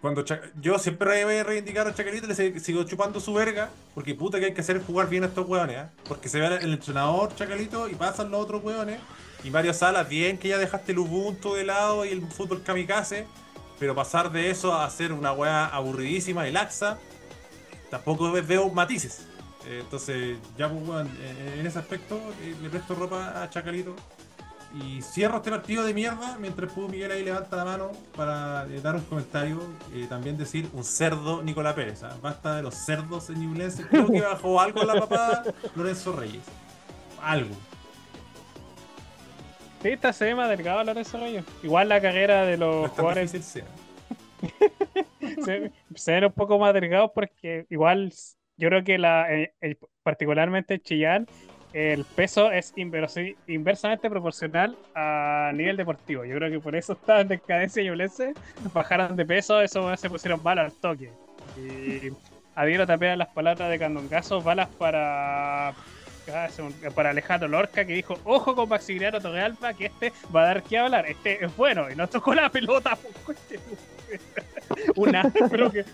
[0.00, 0.24] cuando
[0.60, 4.46] yo siempre voy a reivindicar a Chacalito, le sigo chupando su verga, porque puta que
[4.46, 5.90] hay que hacer jugar bien a estos hueones, ¿ah?
[6.08, 8.98] Porque se ve el entrenador Chacalito y pasan los otros hueones.
[9.44, 13.26] Y Mario Salas, bien que ya dejaste el Ubuntu de lado y el fútbol kamikaze,
[13.78, 16.98] pero pasar de eso a hacer una hueá aburridísima y laxa,
[17.90, 19.26] tampoco veo matices.
[19.66, 23.94] Eh, entonces, ya pues, weón, eh, en ese aspecto eh, le presto ropa a Chacalito.
[24.74, 28.94] Y cierro este partido de mierda mientras Pudo Miguel ahí levanta la mano para dar
[28.94, 29.60] un comentario.
[30.08, 32.02] también decir un cerdo Nicolás Pérez.
[32.04, 32.16] ¿ah?
[32.22, 33.86] Basta de los cerdos en Ñublense.
[33.86, 35.44] Creo que bajó algo en la papada
[35.76, 36.42] Lorenzo Reyes.
[37.20, 37.54] Algo.
[39.82, 41.44] Sí, está se ve más delgado Lorenzo Reyes.
[41.62, 43.30] Igual la carrera de No los tan jugadores
[45.44, 48.10] se, se ven un poco más delgados porque igual
[48.62, 49.52] yo creo que la, eh,
[50.04, 51.26] particularmente en Chillán
[51.72, 56.24] el peso es inversi- inversamente proporcional a nivel deportivo.
[56.24, 58.34] Yo creo que por eso está en decadencia Ñublense,
[58.72, 61.10] bajaron de peso, eso se pusieron balas al toque.
[61.56, 62.12] Y
[62.54, 65.74] adhiero también a las palabras de Candongazo, balas para ah,
[66.94, 70.78] para Alejandro Lorca que dijo, ojo con Maximiliano Torrealba que este va a dar que
[70.78, 72.96] hablar, este es bueno y no tocó la pelota.
[74.94, 75.84] Una, pero que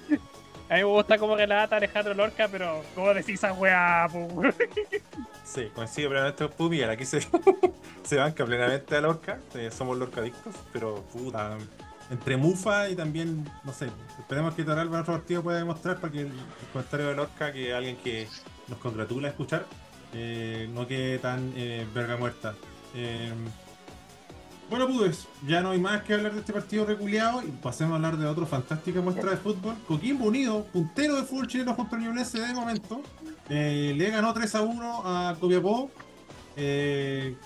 [0.68, 4.07] a mí me gusta cómo relata Alejandro Lorca, pero cómo decís esa weá,
[5.44, 6.90] Sí, coincido plenamente con Miguel.
[6.90, 7.20] Aquí se,
[8.04, 9.38] se banca plenamente a Lorca.
[9.54, 11.57] eh, somos lorcadictos, pero puta.
[12.11, 16.12] Entre Mufa y también, no sé, esperemos que Toralba en otro partido pueda demostrar para
[16.12, 16.33] que el,
[16.72, 18.28] comentario de Lorca, que alguien que
[18.66, 19.66] nos congratula escuchar,
[20.14, 22.54] eh, no quede tan eh, verga muerta.
[24.70, 27.96] Bueno, pues ya no hay más que hablar de este partido reculeado y pasemos a
[27.96, 29.74] hablar de otra fantástica muestra de fútbol.
[29.87, 33.02] Coquimbo Unido, puntero de fútbol chileno junto al Ñublense de momento,
[33.48, 35.90] eh, le ganó 3 a 1 a Copiapó.
[36.57, 37.37] Eh,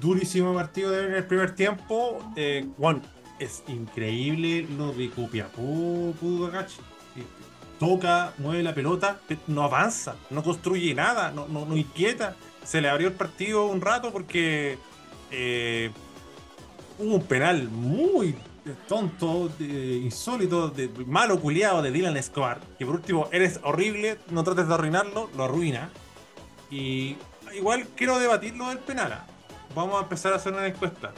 [0.00, 2.18] durísimo partido de en el primer tiempo.
[2.36, 3.02] Eh, Juan,
[3.38, 6.80] es increíble lo de Copiapó, Pudo Agachi.
[7.16, 7.24] Eh,
[7.78, 12.36] Toca, mueve la pelota, pero no avanza, no construye nada, no, inquieta.
[12.64, 14.78] Se le abrió el partido un rato porque
[15.30, 15.90] eh,
[16.98, 18.36] hubo un penal muy
[18.88, 22.60] tonto, insólito, de, malo culiado de Dylan Escobar.
[22.78, 25.90] Que por último, eres horrible, no trates de arruinarlo, lo arruina.
[26.70, 27.16] Y
[27.54, 29.24] igual quiero debatir lo del penal.
[29.74, 31.12] Vamos a empezar a hacer una encuesta.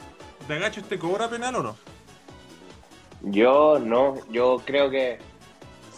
[0.47, 1.75] ¿De agacho este cobra penal o no?
[3.21, 5.19] Yo no, yo creo que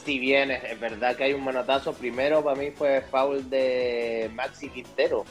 [0.06, 4.32] si bien es, es verdad que hay un manotazo, primero para mí fue foul de
[4.34, 5.26] Maxi Quintero.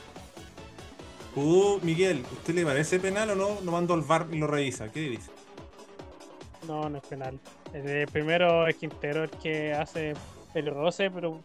[1.41, 3.61] Uh, Miguel, ¿usted le parece penal o no?
[3.65, 4.91] Lo mando al VAR y lo revisa.
[4.91, 5.31] ¿Qué dice?
[6.67, 7.39] No, no es penal.
[7.73, 10.15] El primero es Quintero el que hace
[10.55, 11.41] el roce, pero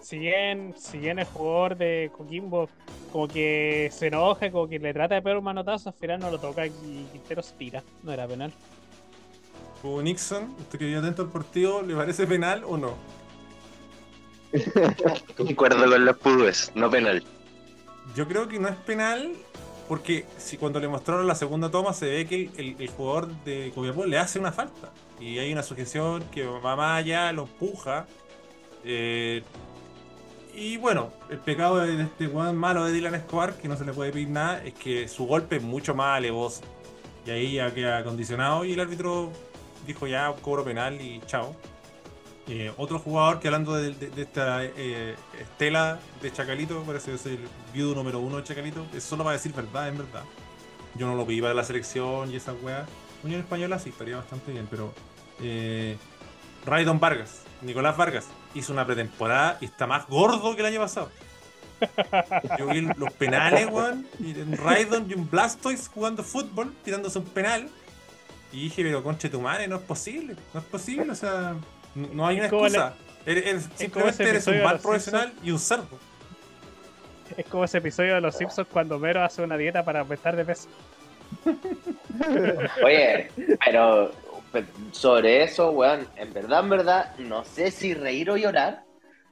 [0.00, 2.68] si bien, si bien el jugador de Coquimbo
[3.10, 6.30] como que se enoja, como que le trata de pegar un manotazo, al final no
[6.30, 6.70] lo toca y
[7.10, 7.82] Quintero se tira.
[8.04, 8.52] No era penal.
[9.82, 12.94] Uh, Nixon, usted que vive atento al partido, ¿le parece penal o no?
[15.36, 17.24] Concuerdo con los pudúes, no penal.
[18.14, 19.32] Yo creo que no es penal
[19.88, 24.06] porque si cuando le mostraron la segunda toma se ve que el, jugador de Copiapó
[24.06, 28.06] le hace una falta y hay una sujeción que va más allá, lo empuja.
[28.84, 29.42] eh,
[30.54, 33.92] y bueno, el pecado de este weón malo de Dylan Escobar, que no se le
[33.92, 36.62] puede pedir nada, es que su golpe es mucho más alevoso.
[37.26, 39.30] Y ahí ya queda condicionado y el árbitro
[39.86, 41.54] dijo ya cobro penal y chao.
[42.52, 47.38] Eh, otro jugador que hablando de, esta eh, estela de Chacalito, parece que es el
[47.72, 50.24] viudo número uno de Chacalito, es solo para decir verdad, en verdad.
[50.96, 52.86] Yo no lo pedí para la selección y esa weá.
[53.22, 54.92] Unión Española sí, estaría bastante bien, pero
[55.40, 55.96] eh,
[56.66, 61.08] Raydon Vargas, Nicolás Vargas, hizo una pretemporada y está más gordo que el año pasado.
[62.58, 67.26] Yo vi los penales, weón, y un Raydon y un Blastoise jugando fútbol, tirándose un
[67.26, 67.68] penal.
[68.50, 71.54] Y dije, pero conche tu madre, no es posible, no es posible, o sea,
[71.94, 72.94] no, hay una excusa.
[73.26, 75.98] Eres, eres- simplemente eres episodio un mal profesional y un cerdo.
[77.36, 80.44] Es como ese episodio de Los Simpsons cuando Mero hace una dieta para aumentar de
[80.44, 80.68] peso.
[82.84, 83.30] Oye,
[83.64, 84.10] pero
[84.52, 88.82] pe- sobre eso, weón, en verdad, en verdad, no sé si reír o llorar,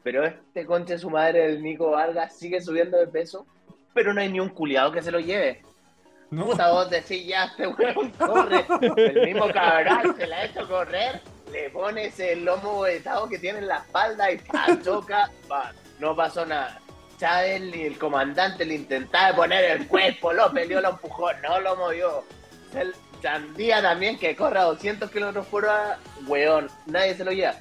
[0.03, 3.47] pero este conche de su madre, el Nico Vargas, sigue subiendo de peso,
[3.95, 5.63] pero no hay ni un culiado que se lo lleve.
[6.31, 6.45] ¿no?
[6.47, 8.65] Puta, vos decís, ya, este weón corre.
[8.97, 11.21] El mismo cabrón se la ha hecho correr,
[11.53, 14.67] le pones el lomo vetado que tiene en la espalda y ¡pa!
[14.83, 16.81] choca, pa, no pasó nada.
[17.19, 21.77] Chávez ni el comandante le intentaba poner el cuerpo, lo peleó, lo empujó, no lo
[21.77, 22.25] movió.
[22.75, 27.55] El Sandía también que corre a 200 kilómetros por hora, weón, nadie se lo lleva.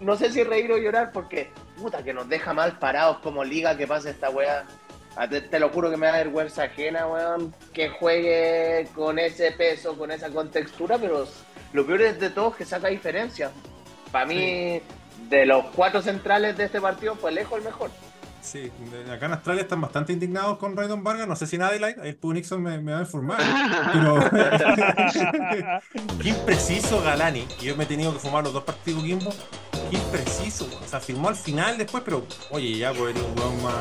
[0.00, 3.76] No sé si reír o llorar porque, puta, que nos deja mal parados como liga
[3.76, 4.64] que pasa esta weá.
[5.30, 9.96] Te, te lo juro que me da vergüenza ajena, weón, que juegue con ese peso,
[9.96, 11.26] con esa contextura, pero
[11.74, 13.50] lo peor es de todo es que saca diferencia.
[14.12, 14.80] Para mí,
[15.28, 17.90] de los cuatro centrales de este partido, fue lejos el mejor.
[18.40, 18.70] Sí,
[19.10, 22.16] acá en Australia están bastante indignados con Raydon Vargas, no sé si en Adelaide, ahí
[22.22, 23.40] el Nixon me, me va a informar,
[23.90, 24.18] pero
[26.22, 29.32] qué impreciso Galani, yo me he tenido que fumar los dos partidos Kimbo,
[29.90, 30.84] qué impreciso, weón.
[30.84, 33.74] O sea, firmó al final después, pero oye, ya pues era un weón más,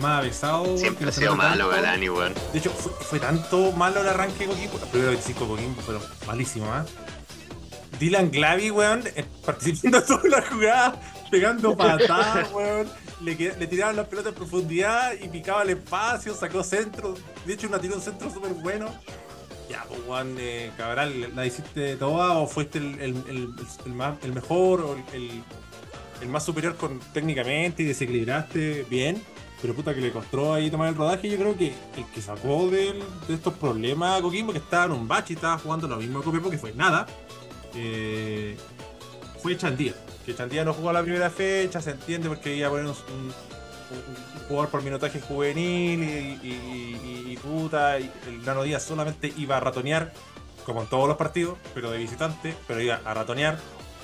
[0.00, 0.78] más avesado.
[0.78, 1.82] Siempre ha sido malo tanto.
[1.82, 2.32] Galani, weón.
[2.54, 4.78] De hecho, fue, fue tanto malo el arranque de Coquimbo.
[4.78, 6.86] Los primeros 25 de Coquimbo fueron malísimos, ¿ah?
[8.00, 10.94] Dylan Glavy, weón, eh, participando en todas las jugadas,
[11.30, 12.88] pegando patadas, weón.
[13.20, 17.14] Le, le tiraban las pelotas en profundidad y picaba el espacio, sacó centro.
[17.44, 18.86] De hecho, una tiró un centro súper bueno.
[19.68, 24.16] Ya, pues, weón, eh, Cabral, ¿la hiciste toda o fuiste el, el- el- el más,
[24.24, 29.22] el mejor o el, más superior con, técnicamente y desequilibraste bien?
[29.62, 31.28] Pero puta que le costó ahí tomar el rodaje.
[31.28, 34.92] Yo creo que el que sacó del- de estos problemas a Coquimbo, que estaba en
[34.92, 37.06] un bache y estaba jugando lo mismo que Copiapó, que fue nada,
[37.74, 38.56] eh,
[39.42, 39.94] fue Chandía.
[40.26, 42.94] Que Chandía no jugó la primera fecha, se entiende porque iba a poner un,
[44.48, 48.10] jugador por minutaje juvenil y, y- y- puta, el
[48.44, 50.12] Nano Díaz solamente iba a ratonear,
[50.64, 53.58] como en todos los partidos, pero de visitante, pero iba a ratonear.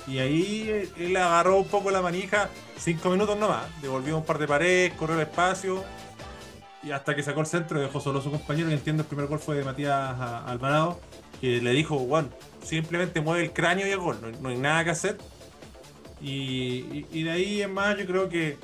[0.07, 4.37] Y ahí eh, él agarró un poco la manija, cinco minutos nomás, devolvió un par
[4.39, 5.83] de paredes, corrió el espacio,
[6.83, 9.07] y hasta que sacó el centro y dejó solo a su compañero, que entiendo el
[9.07, 10.99] primer gol fue de Matías a- Alvarado,
[11.41, 12.29] que le dijo, Juan,
[12.63, 15.17] simplemente mueve el cráneo y el gol, no, hay nada que hacer.
[16.21, 16.31] Y,
[16.91, 18.57] y- y de ahí en más yo creo que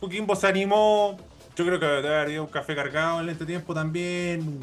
[0.00, 1.16] Coquimbo se animó,
[1.56, 4.60] yo creo que debe haber ido un café cargado en el entretiempo también.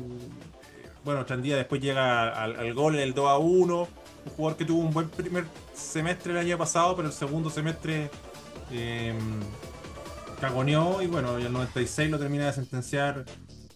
[1.03, 3.81] Bueno, Chandía después llega al, al gol en el 2 a 1,
[4.25, 8.09] un jugador que tuvo un buen primer semestre el año pasado, pero el segundo semestre
[8.71, 9.13] eh,
[10.39, 13.25] cagoneó y bueno, el 96 lo termina de sentenciar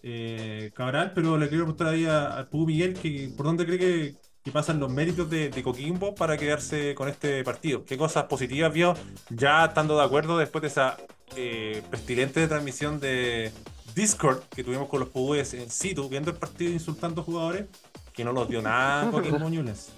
[0.02, 3.78] eh, Cabral, pero le quiero preguntar ahí a, a tú, Miguel, que por dónde cree
[3.78, 7.84] que, que pasan los méritos de, de Coquimbo para quedarse con este partido.
[7.84, 8.94] ¿Qué cosas positivas vio
[9.30, 10.98] ya estando de acuerdo después de esa
[11.36, 13.50] eh, pestilente transmisión de
[13.94, 17.66] Discord que tuvimos con los PUEs en situ, viendo el partido insultando jugadores,
[18.12, 19.90] que no los dio nada Coquimbo Ñules?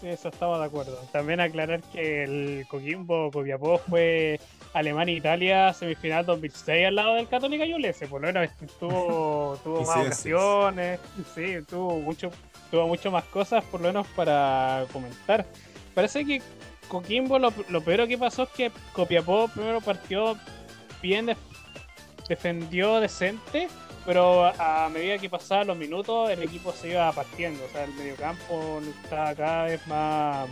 [0.00, 0.96] Sí, eso estamos de acuerdo.
[1.12, 4.40] También aclarar que el Coquimbo Copiapó fue
[4.78, 8.06] Alemania-Italia semifinal 2006 al lado del Católica Yulese.
[8.06, 11.00] Por lo menos tuvo, tuvo más ocasiones,
[11.34, 12.30] sí, tuvo mucho,
[12.70, 15.46] tuvo mucho más cosas por lo menos para comentar.
[15.94, 16.42] Parece que
[16.88, 20.36] Coquimbo lo, lo peor que pasó es que Copiapó primero partió
[21.02, 21.38] bien, def-
[22.28, 23.68] defendió decente,
[24.04, 27.92] pero a medida que pasaban los minutos el equipo se iba partiendo, o sea, el
[27.94, 30.48] mediocampo estaba cada vez más,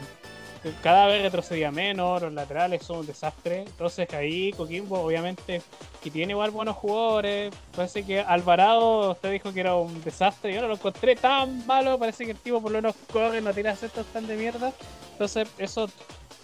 [0.82, 5.62] cada vez retrocedía menos, los laterales son un desastre, entonces ahí Coquimbo obviamente
[6.02, 10.60] que tiene igual buenos jugadores, parece que Alvarado usted dijo que era un desastre, yo
[10.62, 13.74] no lo encontré tan malo, parece que el tipo por lo menos corre, no tira
[13.76, 14.72] centros tan de mierda,
[15.12, 15.88] entonces eso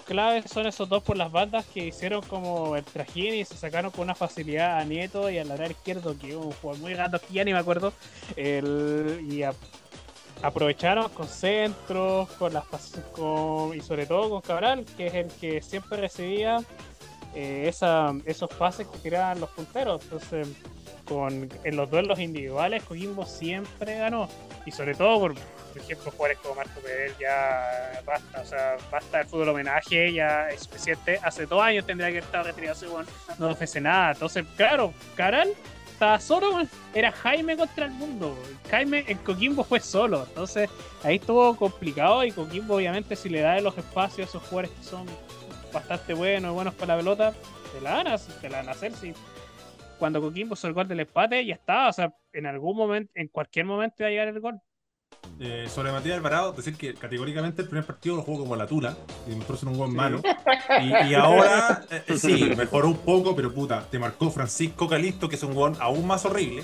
[0.05, 3.93] claves son esos dos por las bandas que hicieron como el trajín y se sacaron
[3.93, 7.33] con una facilidad a Nieto y al lateral izquierdo, que un jugador muy gato, que
[7.33, 7.93] ya ni me acuerdo,
[8.37, 9.55] el, y a-
[10.43, 12.65] aprovecharon con centros, con las
[13.13, 16.61] con, y sobre todo con Cabral, que es el que siempre recibía
[17.35, 20.03] eh, esa, esos pases que tiraban los punteros.
[20.03, 20.49] Entonces,
[21.07, 24.29] con, en los duelos individuales, Coquimbo siempre ganó.
[24.67, 29.19] Y sobre todo por, por ejemplo, jugadores como Marco Pedel ya basta, o sea, basta
[29.19, 31.19] del fútbol homenaje, ya es suficiente.
[31.23, 33.07] Hace dos años tendría que estado retirado weón,
[33.39, 34.13] no ofrece nada.
[34.13, 35.51] Entonces, claro, Cabral
[36.01, 36.63] estaba solo,
[36.95, 38.35] era Jaime contra el mundo.
[38.71, 40.71] Jaime en Coquimbo fue solo, entonces
[41.05, 44.83] ahí estuvo complicado y Coquimbo obviamente si le da los espacios a esos jugadores que
[44.83, 45.07] son
[45.75, 47.35] bastante buenos, buenos para la pelota,
[47.75, 48.93] te la van a, te la van a hacer
[49.99, 53.29] cuando Coquimbo hizo el gol del empate ya está, o sea, en algún momento, en
[53.29, 54.59] cualquier momento va a llegar el gol.
[55.43, 58.95] Eh, sobre Matías Alvarado, decir que categóricamente el primer partido lo jugó como la tula,
[59.27, 60.21] y mejor ser un buen malo.
[60.83, 65.29] Y, y ahora, eh, eh, sí, mejoró un poco, pero puta, te marcó Francisco Calisto,
[65.29, 66.63] que es un gol aún más horrible.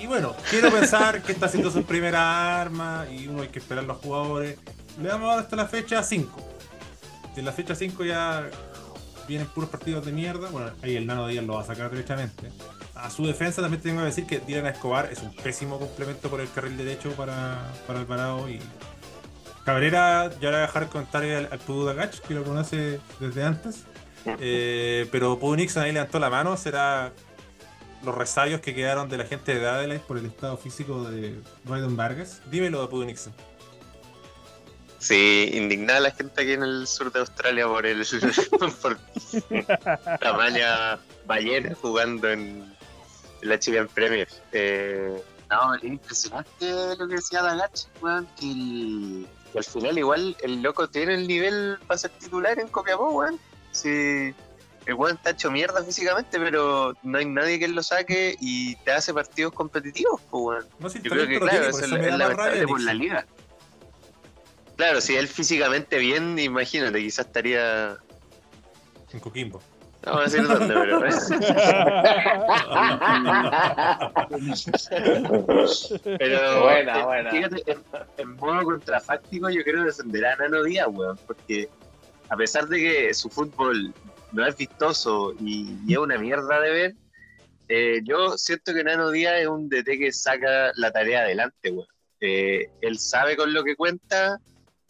[0.00, 3.84] Y bueno, quiero pensar que está haciendo su primera arma y uno hay que esperar
[3.84, 4.58] a los jugadores.
[5.00, 6.40] Le damos ahora hasta la fecha 5.
[7.34, 8.48] De la fecha 5 ya
[9.26, 10.48] vienen puros partidos de mierda.
[10.50, 12.52] Bueno, ahí el Nano Díaz lo va a sacar derechamente.
[13.02, 16.40] A su defensa también tengo que decir que Dylan Escobar es un pésimo complemento por
[16.40, 18.60] el carril derecho para, para Alvarado y
[19.64, 23.00] Cabrera, ya le voy a dejar el comentario al, al Pudu Dagach, que lo conoce
[23.18, 23.84] desde antes.
[24.38, 27.12] Eh, pero Pudu Nixon ahí levantó la mano, será
[28.04, 31.96] los resabios que quedaron de la gente de Adelaide por el estado físico de Biden
[31.96, 32.40] Vargas.
[32.50, 33.32] Dímelo, Pudu Nixon.
[34.98, 38.06] Sí, indignada la gente aquí en el sur de Australia por el
[38.50, 38.98] por
[41.26, 42.72] ballena jugando en
[43.42, 44.28] la Chilean Premier.
[44.52, 50.36] Eh, no, es impresionante lo que decía Dagach, weón, que, el- que al final igual
[50.42, 53.38] el loco tiene el nivel para ser titular en Copiapó, weón.
[53.72, 54.34] Sí,
[54.86, 58.92] el weón está hecho mierda físicamente, pero no hay nadie que lo saque y te
[58.92, 60.66] hace partidos competitivos, pues, weón.
[60.78, 63.26] No sé si Yo creo que, claro, tiene, eso eso es lamentable por la liga.
[64.76, 67.96] Claro, si él físicamente bien, imagínate, quizás estaría
[69.12, 69.62] En Coquimbo.
[70.04, 71.00] No voy a decir dónde, pero.
[76.18, 76.62] pero.
[76.62, 77.30] Buena, eh, buena.
[77.30, 77.78] Fíjate, en,
[78.18, 81.68] en modo contrafáctico, yo creo que defenderá a Nano Díaz, weón, porque
[82.28, 83.94] a pesar de que su fútbol
[84.32, 86.94] no es vistoso y, y es una mierda de ver,
[87.68, 91.86] eh, yo siento que Nano Díaz es un DT que saca la tarea adelante, weón.
[92.20, 94.38] Eh, él sabe con lo que cuenta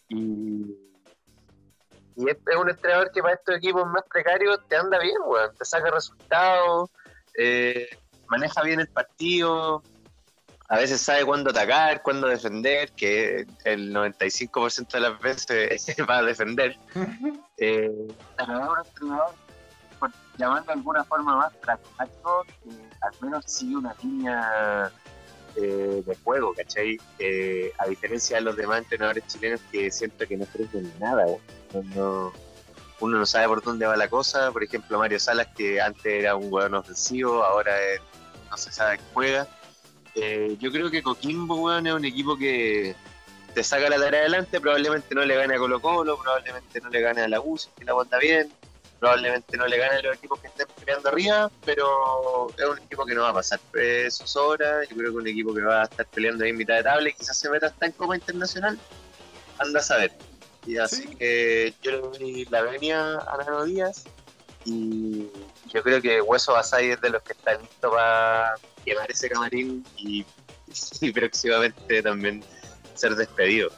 [0.08, 0.66] y,
[2.16, 5.54] y es, es un entrenador que para estos equipos más precarios te anda bien, weón.
[5.56, 6.90] Te saca resultados,
[7.38, 7.88] eh,
[8.28, 9.82] maneja bien el partido,
[10.72, 15.68] a veces sabe cuándo atacar, cuándo defender, que el 95% de las veces
[16.08, 16.78] va a defender.
[17.58, 19.34] Eh, pero es un entrenador,
[20.00, 22.70] por llamarlo de alguna forma más pragmático, que
[23.02, 24.90] al menos sigue una línea
[25.54, 26.98] eh, de juego, ¿cachai?
[27.20, 31.40] Eh, a diferencia de los demás entrenadores chilenos que siento que no ofrecen nada, weón.
[31.94, 32.32] No-
[33.00, 36.36] uno no sabe por dónde va la cosa, por ejemplo Mario Salas que antes era
[36.36, 38.00] un jugador ofensivo, ahora es-
[38.50, 39.48] no se sabe qué juega.
[40.14, 42.94] Eh, yo creo que Coquimbo, weón, es un equipo que
[43.54, 47.00] te saca la tarea adelante, probablemente no le gane a Colo Colo, probablemente no le
[47.00, 48.52] gane a la U, que la anda bien,
[49.00, 53.04] probablemente no le gane a los equipos que estén peleando arriba, pero es un equipo
[53.04, 53.58] que no va a pasar
[54.10, 56.56] sus horas, yo creo que es un equipo que va a estar peleando ahí en
[56.56, 58.78] mitad de tabla y quizás se meta hasta en Copa Internacional,
[59.58, 60.12] anda a saber.
[60.66, 61.14] Y así Sí.
[61.16, 64.04] que yo le doy la venia a Nano Díaz
[64.64, 65.26] y
[65.72, 69.84] yo creo que Hueso Basay es de los que está listo para quemar ese camarín
[69.96, 70.24] y,
[71.00, 72.44] y próximamente también
[72.94, 73.70] ser despedido.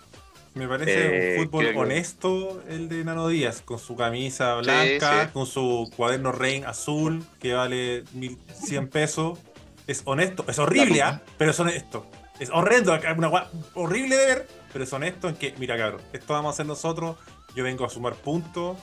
[0.55, 4.55] Me parece Eh, un fútbol creo que- honesto el de Nano Díaz, con su camisa
[4.57, 5.31] blanca, sí.
[5.33, 9.39] con su cuaderno Rain azul que vale 1100 pesos.
[9.87, 11.23] Es honesto, es horrible, ¿ah?
[11.39, 12.07] pero es honesto.
[12.39, 16.33] Es horrendo, una gua- horrible de ver, pero es honesto en que, mira cabrón, esto
[16.33, 17.17] vamos a hacer nosotros,
[17.55, 18.77] yo vengo a sumar puntos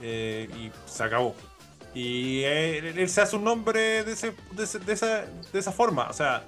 [0.00, 1.34] eh, y se acabó.
[1.94, 6.12] Y él, él se hace un nombre de, ese- de esa, de esa forma, o
[6.12, 6.44] sea,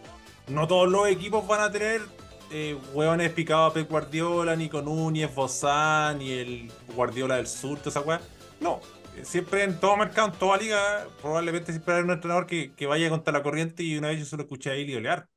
[0.48, 2.02] no todos los equipos van a tener
[2.50, 7.90] eh, hueones picados a Pep Guardiola, Nico Núñez, Bozán y el Guardiola del Sur, toda
[7.90, 8.20] esa weá.
[8.60, 8.80] No,
[9.16, 12.86] eh, siempre en todo mercado, en toda liga, probablemente siempre hay un entrenador que, que
[12.86, 15.28] vaya contra la corriente y una vez yo solo escuché a Eli Olear,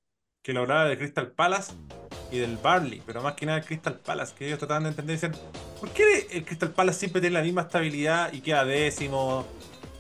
[0.47, 1.73] que lo hablaba del Crystal Palace
[2.31, 5.17] y del Barley, pero más que nada el Crystal Palace, que ellos trataban de entender
[5.17, 5.35] y decían,
[5.77, 9.45] ¿por qué el Crystal Palace siempre tiene la misma estabilidad y queda décimo,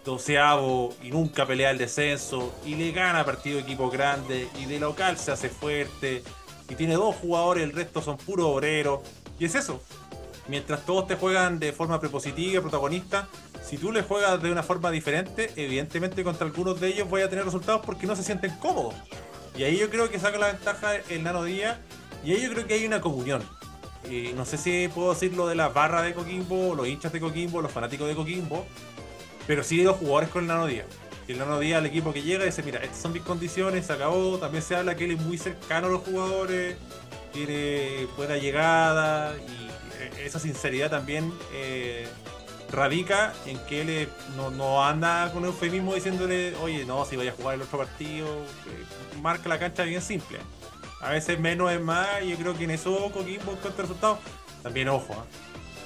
[0.05, 4.79] doceavo y nunca pelea el descenso y le gana partido de equipo grande y de
[4.79, 6.23] local se hace fuerte
[6.69, 9.01] y tiene dos jugadores, el resto son puros obreros.
[9.37, 9.83] Y es eso.
[10.47, 13.27] Mientras todos te juegan de forma prepositiva, protagonista,
[13.61, 17.29] si tú le juegas de una forma diferente, evidentemente contra algunos de ellos voy a
[17.29, 18.95] tener resultados porque no se sienten cómodos.
[19.57, 21.77] Y ahí yo creo que saca la ventaja el Nano Díaz.
[22.23, 23.43] Y ahí yo creo que hay una comunión.
[24.03, 27.19] Eh, no sé si puedo decir lo de la barra de Coquimbo, los hinchas de
[27.19, 28.65] Coquimbo, los fanáticos de Coquimbo,
[29.47, 30.85] pero sí los jugadores con el Nano Díaz.
[31.27, 33.93] Y el Nano Díaz, el equipo que llega, dice, mira, estas son mis condiciones, se
[33.93, 34.37] acabó.
[34.37, 36.77] También se habla que él es muy cercano a los jugadores,
[37.33, 39.67] tiene buena llegada y
[39.99, 42.07] eh, esa sinceridad también eh,
[42.71, 47.35] radica en que él no, no anda con eufemismo diciéndole, oye, no, si vaya a
[47.35, 48.85] jugar el otro partido, eh,
[49.21, 50.39] marca la cancha bien simple.
[51.01, 54.19] A veces menos es más, yo creo que en eso Coquimbo encuentra resultados.
[54.63, 55.25] También, ojo, ¿ah?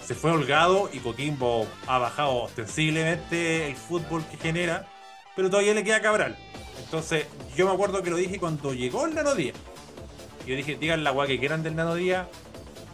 [0.06, 4.88] se fue holgado y Coquimbo ha bajado ostensiblemente el fútbol que genera,
[5.36, 6.38] pero todavía le queda Cabral.
[6.84, 9.56] Entonces, yo me acuerdo que lo dije cuando llegó el Nano Díaz.
[10.46, 12.28] Yo dije, digan la weá que quieran del Nano Díaz.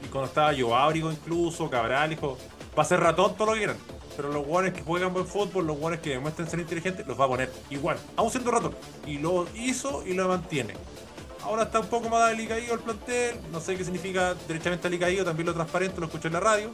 [0.04, 2.38] Y cuando estaba yo Ábrigo incluso, Cabral, dijo,
[2.78, 3.78] va a ser ratón todo lo que quieran.
[4.18, 7.26] Pero los guanes que juegan buen fútbol, los guanes que demuestran ser inteligentes, los va
[7.26, 8.76] a poner igual, aún siendo ratón.
[9.06, 10.74] Y lo hizo y lo mantiene.
[11.44, 15.46] Ahora está un poco más alicaído el plantel, no sé qué significa derechamente alicaído, también
[15.46, 16.72] lo transparente, lo escuché en la radio.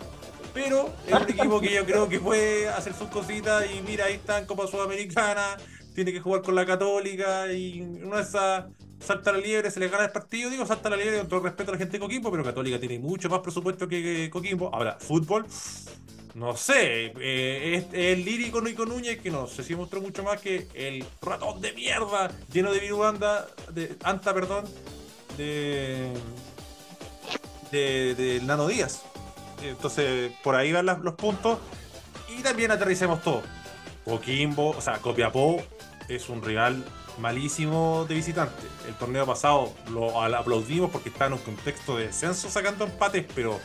[0.53, 4.13] Pero es un equipo que yo creo que puede hacer sus cositas y mira, ahí
[4.13, 5.57] está en Copa Sudamericana,
[5.93, 8.65] tiene que jugar con la Católica y una de esas
[8.99, 11.45] salta la liebre, se le gana el partido, digo salta la liebre con todo el
[11.45, 14.73] respeto a la gente de Coquimbo, pero Católica tiene mucho más presupuesto que Coquimbo.
[14.73, 15.45] Ahora, fútbol,
[16.35, 20.23] no sé, eh, es, es el lírico Nico Núñez que no sé si mostró mucho
[20.23, 24.65] más que el ratón de mierda lleno de virubanda, de anta, perdón,
[25.37, 26.13] de
[27.73, 29.03] de, Nano Díaz.
[29.61, 31.59] Entonces, por ahí van los puntos.
[32.29, 33.41] Y también aterricemos todo.
[34.05, 35.61] Coquimbo, o sea, Copiapó
[36.09, 36.83] es un rival
[37.19, 38.63] malísimo de visitante.
[38.87, 43.59] El torneo pasado lo aplaudimos porque estaba en un contexto de descenso sacando empates, pero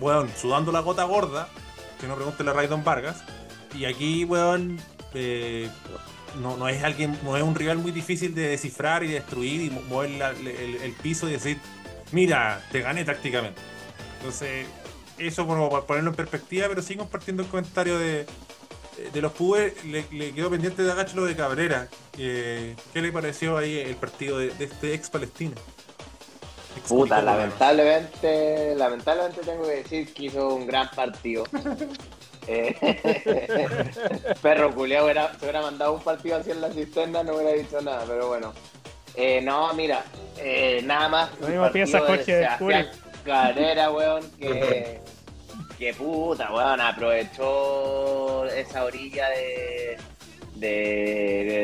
[0.00, 1.48] weón, sudando la gota gorda,
[2.00, 3.22] que no pregunte a Raidon Vargas.
[3.74, 4.78] Y aquí, weón,
[5.14, 5.68] eh,
[6.40, 9.70] no, no es alguien, no es un rival muy difícil de descifrar y destruir y
[9.70, 11.58] mo- mover la- el, piso y decir,
[12.12, 13.60] mira, te gané tácticamente.
[14.18, 14.66] Entonces,
[15.18, 18.26] eso como para ponerlo en perspectiva, pero sí compartiendo el comentario de
[19.14, 21.88] de los PUE le, le quedó pendiente de Agacho lo de Cabrera.
[22.18, 25.52] Eh, ¿Qué le pareció ahí el partido de, de este ex palestino?
[26.88, 31.44] Puta, lamentablemente, lamentablemente tengo que decir que hizo un gran partido.
[32.46, 32.74] Eh,
[34.42, 37.80] perro culiao, hubiera, se hubiera mandado un partido así en la cisterna, no hubiera dicho
[37.80, 38.52] nada, pero bueno.
[39.14, 40.04] Eh, no, mira,
[40.38, 41.30] eh, nada más.
[41.40, 42.48] Lo mismo piensa Jorge.
[43.24, 45.00] Carrera, weón, que,
[45.78, 49.98] que puta, weón, aprovechó esa orilla de,
[50.60, 50.68] de,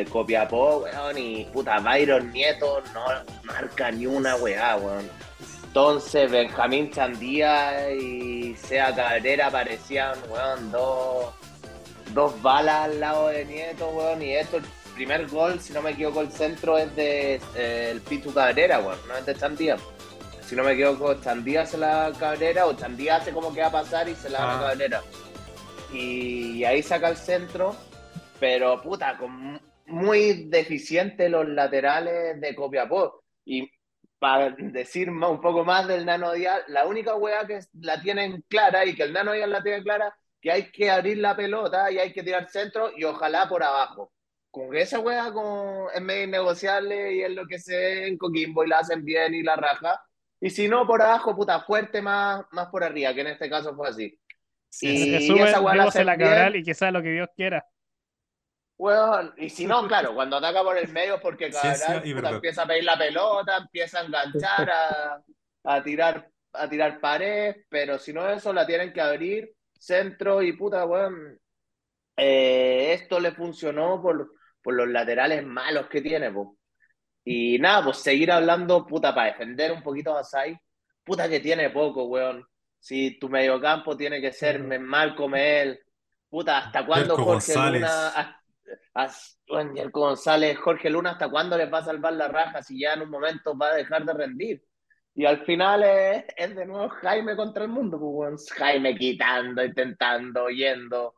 [0.05, 3.05] de Copiapó, weón, y puta, Byron Nieto no
[3.45, 5.09] marca ni una weá, weón.
[5.67, 11.35] Entonces, Benjamín Chandía y Sea Cabrera parecían, weón, dos,
[12.15, 15.91] dos balas al lado de Nieto, weón, y esto, el primer gol, si no me
[15.91, 19.77] equivoco, el centro es de eh, el Pitu Cabrera, weón, no es de Chandía.
[20.49, 23.73] Si no me equivoco, Chandía hace la Cabrera o Chandía hace como que va a
[23.73, 24.57] pasar y se la da Ah.
[24.59, 25.03] a Cabrera.
[25.93, 27.77] Y ahí saca el centro,
[28.39, 33.23] pero puta, con muy deficiente los laterales de Copiapó.
[33.45, 33.71] Y
[34.19, 38.85] para decir un poco más del Nano Díaz, la única weá que la tienen clara
[38.85, 41.99] y que el Nano Díaz la tiene clara, que hay que abrir la pelota y
[41.99, 44.13] hay que tirar centro y ojalá por abajo.
[44.51, 48.69] Con esa weá con, es medio innegociable y es lo que se en Coquimbo y
[48.69, 50.01] la hacen bien y la raja.
[50.41, 53.75] Y si no, por abajo, puta, fuerte más, más por arriba, que en este caso
[53.75, 54.19] fue así.
[54.69, 55.09] Sí, Y-.
[55.09, 57.67] En resumen, esa weá la la cabral y que sea lo que Dios quiera.
[58.79, 62.67] Weón, y si no, claro, cuando ataca por el medio es porque Cabral empieza a
[62.67, 65.23] pedir la pelota, empieza a enganchar, a,
[65.65, 70.53] a tirar, a tirar pared, pero si no eso la tienen que abrir, centro y
[70.53, 71.39] puta, weón.
[72.17, 76.59] eh, esto le funcionó por, por los laterales malos que tiene, po.
[77.25, 80.59] Y nada, pues seguir hablando, puta, para defender un poquito a Sai,
[81.05, 82.47] puta que tiene poco, weón.
[82.79, 85.81] Si tu mediocampo tiene que ser Malcolm él,
[86.29, 87.61] puta, ¿hasta cuándo Jorge.
[87.61, 88.41] Luna?
[89.75, 93.03] Jerko González, Jorge Luna, ¿hasta cuándo les va a salvar la raja si ya en
[93.03, 94.65] un momento va a dejar de rendir?
[95.15, 98.53] Y al final es, de nuevo Jaime contra el mundo, pues.
[98.53, 101.15] Jaime quitando, intentando, yendo,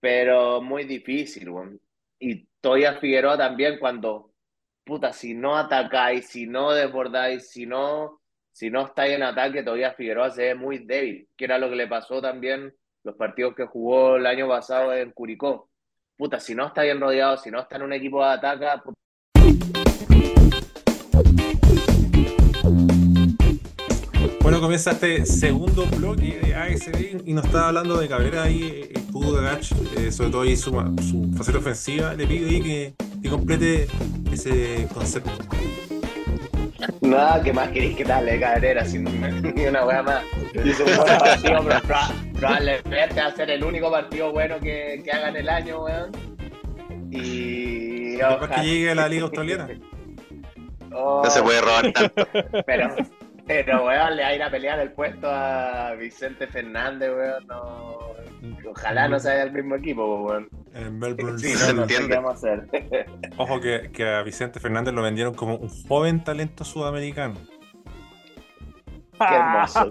[0.00, 1.50] pero muy difícil.
[2.18, 4.32] Y Toya Figueroa también cuando,
[4.84, 8.22] puta, si no atacáis, si no desbordáis, si no,
[8.52, 11.76] si no estáis en ataque, todavía Figueroa se ve muy débil, que era lo que
[11.76, 12.74] le pasó también
[13.04, 15.70] los partidos que jugó el año pasado en Curicó.
[16.18, 18.82] Puta, si no está bien rodeado, si no está en un equipo de ataca,
[24.40, 29.02] Bueno, comienza este segundo bloque de ASD y nos está hablando de Cabrera ahí, el
[29.12, 30.70] Pudu de Gach, eh, sobre todo ahí su,
[31.02, 32.14] su faceta ofensiva.
[32.14, 33.86] Le pido ahí que complete
[34.32, 35.32] ese concepto.
[37.00, 39.04] Nada, que más queréis que darle Cabrera sin
[39.54, 40.22] ni una wea más?
[40.64, 41.80] Hizo un buen partido, pero
[42.38, 46.12] probablemente va a ser el único partido bueno que, que haga en el año, weón.
[47.10, 48.16] Y.
[48.16, 49.68] Después ojalá- que llegue a la Liga Australiana.
[50.92, 52.26] Oh, No se puede robar tanto.
[52.66, 52.94] Pero,
[53.46, 57.46] pero weón, le va a ir a pelear el puesto a Vicente Fernández, weón.
[57.46, 58.05] No,
[58.70, 60.48] ojalá no se vaya al mismo equipo, weón.
[60.74, 61.38] En Melbourne.
[61.38, 62.08] Sí, no, no sé entiende.
[62.08, 63.06] qué vamos a hacer.
[63.36, 67.34] Ojo que, que a Vicente Fernández lo vendieron como un joven talento sudamericano.
[69.18, 69.88] Qué hermoso.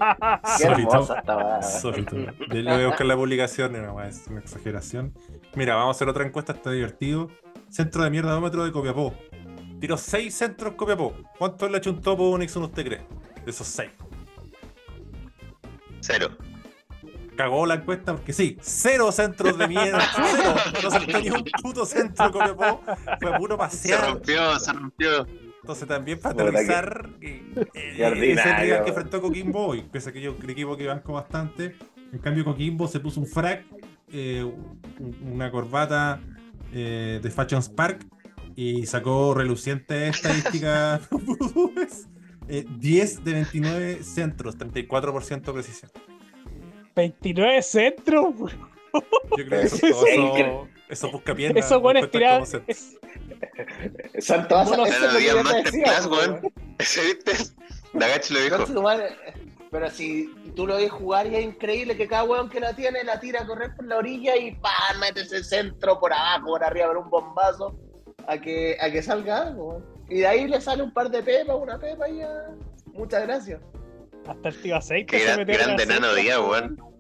[0.58, 0.92] Qué Solito.
[0.92, 1.62] hermosa esta weá.
[1.64, 2.16] Solito.
[2.16, 2.32] Yo
[2.62, 5.14] le voy a buscar la publicación, no, es una exageración.
[5.56, 7.30] Mira, vamos a hacer otra encuesta, está divertido.
[7.70, 9.14] Centro de mierdadómetro de Copiapó.
[9.80, 11.14] Tiró 6 centros Copiapó.
[11.40, 13.02] ¿Cuántos le ha hecho un topo Nixon usted cree?
[13.44, 13.90] De esos 6.
[16.02, 16.30] Cero.
[17.36, 20.00] Cagó la encuesta porque sí, cero centros de mierda.
[20.16, 20.56] Cero.
[20.84, 22.82] No saltó ni un puto centro Copiapó.
[23.20, 24.10] Fue puro Se pasear.
[24.12, 25.28] rompió, se rompió.
[25.62, 27.42] Entonces también para aterrizar eh,
[27.74, 31.76] eh, ese rival que enfrentó Coquimbo, y pese a que yo equipo que banco bastante,
[32.14, 33.66] en cambio Coquimbo se puso un frac,
[34.12, 36.20] eh, un- una corbata
[36.72, 38.06] eh, de Fashion Spark
[38.56, 41.02] y sacó reluciente estadística
[42.48, 45.92] eh, 10 de 29 centros, 34% de precisión.
[46.96, 48.34] 29 centros.
[49.38, 51.34] Yo creo que eso, Eso todo, es eso, eso busca.
[54.20, 55.14] Son todas Bueno, eso es.
[58.50, 59.10] Concha tu madre,
[59.72, 63.04] Pero si tú lo ves jugar y es increíble que cada weón que la tiene
[63.04, 65.00] la tira a correr por la orilla y ¡pam!
[65.00, 67.76] mete ese centro por abajo, por arriba, por un bombazo
[68.28, 69.82] a que, a que salga algo.
[70.10, 72.30] Y de ahí le sale un par de pepas, una pepa y ya.
[72.94, 73.60] Muchas gracias.
[74.32, 76.78] Hasta el tío aceite Qué se gran- grande el nano día, weón.
[76.80, 76.96] weón.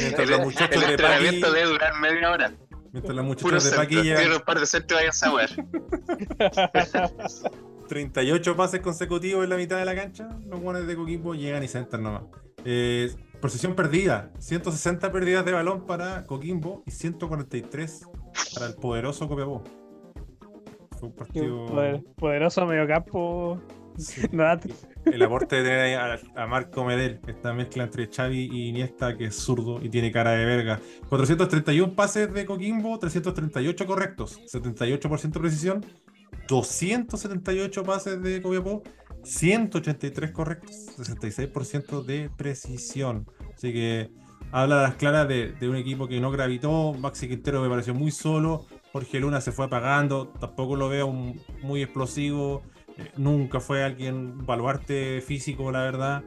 [0.00, 2.52] Mientras los muchachos el de entrenamiento Paqui, debe durar media hora.
[2.92, 4.02] mientras los Puro muchachos de Paqui centro.
[4.04, 5.50] llevan Tiene un par de centros y vayan a wear.
[7.88, 11.68] 38 pases consecutivos en la mitad de la cancha, los buenos de Coquimbo llegan y
[11.68, 12.22] sentan nomás.
[12.64, 13.10] Eh,
[13.74, 14.30] perdida.
[14.38, 18.06] 160 pérdidas de balón para Coquimbo y 143
[18.54, 19.64] para el poderoso Copiapó.
[20.98, 21.66] Fue un partido.
[21.66, 23.60] poder- poderoso mediocampo.
[23.98, 24.22] Sí.
[25.04, 29.36] El aporte de a, a Marco Medel, esta mezcla entre Xavi y Iniesta, que es
[29.36, 30.80] zurdo y tiene cara de verga.
[31.08, 35.86] 431 pases de Coquimbo, 338 correctos, 78% de precisión,
[36.48, 38.82] 278 pases de Copiapó,
[39.24, 43.26] 183 correctos, 66% de precisión.
[43.54, 44.10] Así que
[44.52, 46.92] habla a las claras de, de un equipo que no gravitó.
[46.94, 48.66] Maxi Quintero me pareció muy solo.
[48.92, 50.28] Jorge Luna se fue apagando.
[50.28, 51.12] Tampoco lo veo
[51.62, 52.62] muy explosivo.
[53.16, 56.22] Nunca fue alguien baluarte físico, la verdad.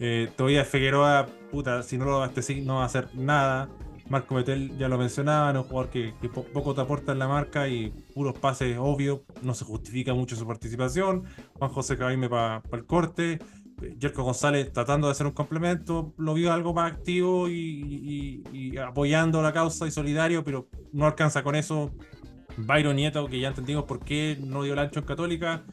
[0.00, 3.68] Eh, todavía Figueroa, puta, si no lo abastecí, no va a hacer nada.
[4.08, 7.28] Marco Metel ya lo mencionaba, un jugador que, que po- poco te aporta en la
[7.28, 11.24] marca y puros pases obvios, no se justifica mucho su participación.
[11.54, 13.38] Juan José Cabime para el corte.
[14.00, 19.52] Jerko González tratando de hacer un complemento, lo vio algo más activo y apoyando la
[19.52, 21.90] causa y solidario, pero no alcanza con eso.
[22.66, 25.64] Byron Nieto, que ya entendimos por qué no dio el ancho en Católica.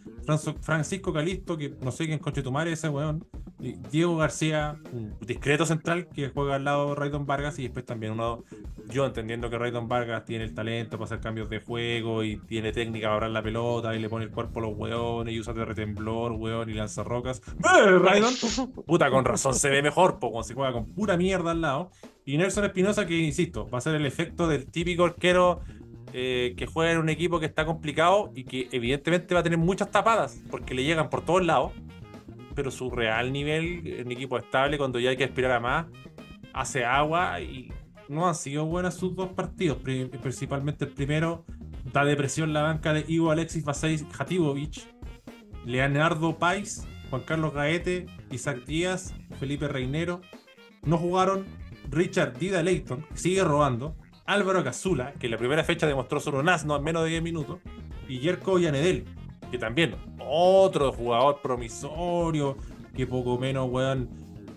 [0.62, 3.26] Francisco Calisto, que no sé quién conche tu madre ese weón.
[3.58, 8.14] Diego García, un discreto central que juega al lado de Raydon Vargas y después también
[8.14, 8.44] uno,
[8.90, 12.72] yo entendiendo que Raydon Vargas tiene el talento para hacer cambios de juego y tiene
[12.72, 15.54] técnica para abrir la pelota y le pone el cuerpo a los weones y usa
[15.54, 17.42] de retemblor, weón, y lanza rocas.
[17.58, 18.34] ¡Eh, Raydon!
[18.86, 21.92] Puta, con razón se ve mejor, po, cuando se juega con pura mierda al lado.
[22.26, 25.62] Y Nelson Espinosa, que insisto, va a ser el efecto del típico arquero
[26.14, 29.60] eh, que juega en un equipo que está complicado y que evidentemente va a tener
[29.60, 31.72] muchas tapadas porque le llegan por todos lados.
[32.56, 35.86] Pero su real nivel en equipo estable, cuando ya hay que aspirar a más,
[36.54, 37.72] hace agua y
[38.10, 39.78] no han sido buenas sus dos partidos.
[39.78, 41.46] Pri- Principalmente el primero,
[41.94, 44.82] da depresión la banca de Ivo Alexis Vasey Jatibovic,
[45.66, 50.22] Leonardo Pais, Juan Carlos Gaete, Isaac Díaz, Felipe Reinero.
[50.84, 51.46] No jugaron
[51.90, 53.96] Richard Dida Leighton, sigue robando.
[54.30, 57.24] Álvaro Cazula, que en la primera fecha demostró ser un asno en menos de 10
[57.24, 57.58] minutos.
[58.08, 59.06] Y Jerko Yanedel,
[59.50, 62.56] que también otro jugador promisorio,
[62.96, 64.08] que poco menos, weón,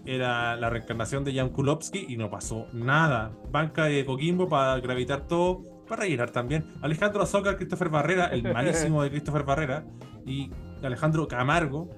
[0.04, 3.32] era la reencarnación de Jan Kulowski y no pasó nada.
[3.50, 6.66] Banca de Coquimbo para gravitar todo, para rellenar también.
[6.82, 9.86] Alejandro Azócar, Christopher Barrera, el malísimo de Christopher Barrera,
[10.26, 10.50] y
[10.82, 11.88] Alejandro Camargo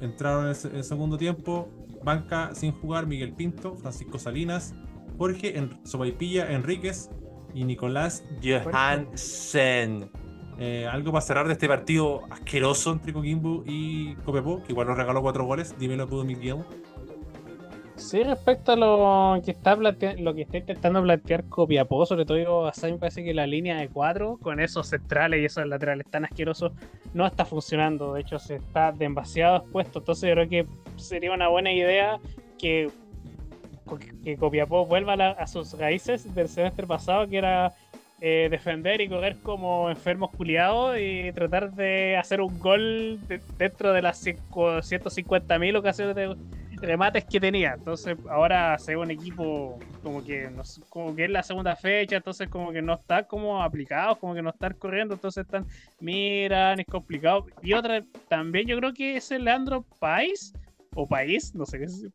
[0.00, 1.68] entraron en el segundo tiempo.
[2.02, 4.74] Banca sin jugar Miguel Pinto, Francisco Salinas,
[5.22, 7.08] Jorge en Sobaipilla Enríquez
[7.54, 10.10] y Nicolás Johansen.
[10.58, 14.96] Eh, algo para cerrar de este partido asqueroso entre Coquimbo y Copiapó, que igual nos
[14.96, 15.78] regaló cuatro goles.
[15.78, 16.64] Dímelo, pudo Miguel.
[17.94, 22.72] Sí, respecto a lo que está lo que está intentando plantear Copiapó, sobre todo a
[22.82, 26.72] me parece que la línea de cuatro, con esos centrales y esos laterales tan asquerosos,
[27.14, 28.14] no está funcionando.
[28.14, 30.00] De hecho, se está demasiado expuesto.
[30.00, 30.66] Entonces, yo creo que
[30.96, 32.18] sería una buena idea
[32.58, 32.90] que,
[34.24, 37.72] que Copiapó vuelva a, sus raíces del semestre pasado, que era
[38.20, 43.92] eh, defender y correr como enfermos culiados y tratar de hacer un gol de- dentro
[43.92, 46.36] de las cinco- 150.000 ocasiones de
[46.80, 47.74] remates que tenía.
[47.76, 50.48] Entonces ahora se ve un equipo como que
[50.88, 54.42] como que es la segunda fecha, entonces como que no está como aplicados, como que
[54.42, 55.66] no están corriendo, entonces están,
[56.00, 57.46] miran, es complicado.
[57.60, 60.52] Y otra, también yo creo que es el Leandro País,
[60.94, 62.06] o País, no sé qué es.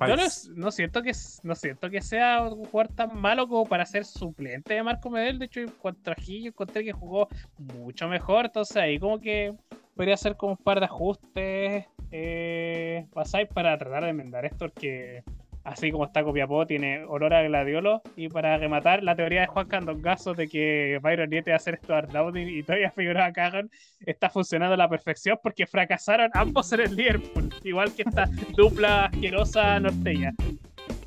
[0.00, 0.22] Yo no,
[0.56, 4.74] no siento que no siento que sea un jugador tan malo como para ser suplente
[4.74, 5.38] de Marco Medel.
[5.38, 7.28] De hecho, contra Gil encontré que jugó
[7.58, 8.46] mucho mejor.
[8.46, 9.54] Entonces ahí como que
[9.94, 14.68] podría ser como un par de ajustes eh, Basay para tratar de enmendar esto.
[14.68, 15.22] Porque
[15.64, 18.02] así como está Copiapó, tiene olor a gladiolo.
[18.16, 21.74] Y para rematar, la teoría de Juan Candongazo de que Byron Niete va a hacer
[21.74, 22.04] esto a
[22.36, 27.52] y todavía figuraba cagan está funcionando a la perfección porque fracasaron ambos en el Liverpool.
[27.64, 30.34] Igual que esta dupla asquerosa norteña.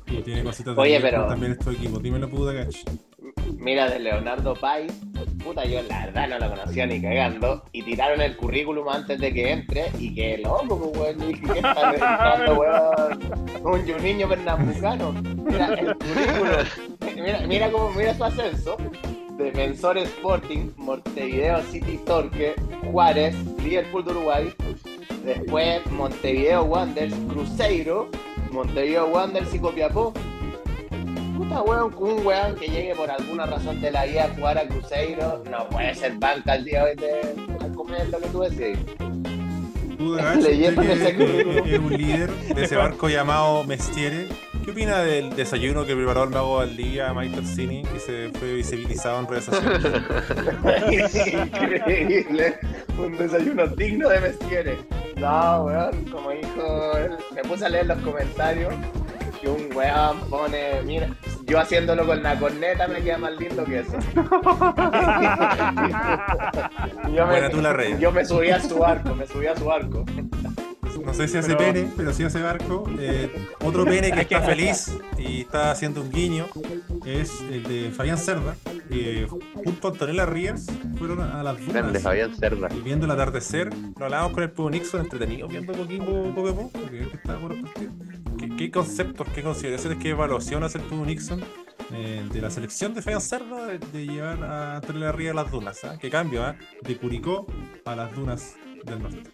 [0.06, 2.02] Y tiene cositas de Oye, pero- también estos equipos.
[2.02, 2.74] Dímelo, pudo Gach.
[3.56, 4.92] Mira, de Leonardo Pais,
[5.42, 7.64] puta, yo la verdad no lo conocía ni cagando.
[7.72, 9.86] Y tiraron el currículum antes de que entre.
[9.98, 11.30] Y que loco, pues, weón.
[11.30, 11.62] Y ¿qué
[13.64, 15.12] un niño pernambucano.
[15.12, 16.64] Mira, el currículum.
[17.16, 18.76] Mira, mira cómo, mira su ascenso.
[19.38, 22.54] Defensor Sporting, Montevideo City Torque,
[22.90, 24.54] Juárez, Liverpool de Uruguay.
[25.24, 28.08] Después Montevideo Wanderers, Cruzeiro,
[28.50, 30.12] Montevideo Wanderers y Copiapó.
[31.48, 34.68] Puta weón, un weón que llegue por alguna razón de la vida a jugar a
[34.68, 38.78] Cruzeiro, no puede ser banca al día de hoy de comer lo que tú decís.
[39.98, 41.66] Ese que currículum.
[41.66, 44.28] es un líder de ese barco llamado Mestiere.
[44.62, 48.52] ¿Qué opina del desayuno que preparó el mago al día, Mike Orsini, que se fue
[48.52, 50.02] visibilizado en redes sociales?
[51.54, 52.58] Increíble.
[52.98, 54.78] Un desayuno digno de Mestiere.
[55.16, 58.74] No, weón, como dijo él, me puse a leer los comentarios
[59.40, 61.08] que un weón pone, mira,
[61.46, 63.92] yo haciéndolo con la corneta me queda más lindo que eso.
[67.14, 70.04] yo, me, tú la yo me subí a su arco, me subí a su arco.
[71.04, 72.84] No sé si hace Pero- pene, pero sí hace barco.
[72.98, 73.30] Eh,
[73.64, 76.46] otro pene que está feliz y está haciendo un guiño
[77.06, 78.56] es el de Fabián Cerda.
[78.90, 80.66] Eh, junto a Antonella Ríos
[80.98, 82.68] fueron a las dunas Fabián Cerda.
[82.74, 83.70] y viendo el atardecer.
[83.98, 87.52] Lo hablábamos con el Pugo Nixon, entretenido viendo Coquimbo poco, porque él que estaba por
[87.52, 87.92] el partido.
[88.38, 91.42] ¿Qué, conceptos, qué consideraciones, qué evaluación hace Pugo Nixon
[91.92, 95.50] eh, de la selección de Fabián Cerda de, de llevar a Antonella Ríos a las
[95.50, 95.84] dunas?
[95.84, 95.96] ¿ah?
[96.00, 96.56] Qué cambio, ¿ah?
[96.82, 97.46] De Curicó
[97.84, 99.30] a las dunas del norte.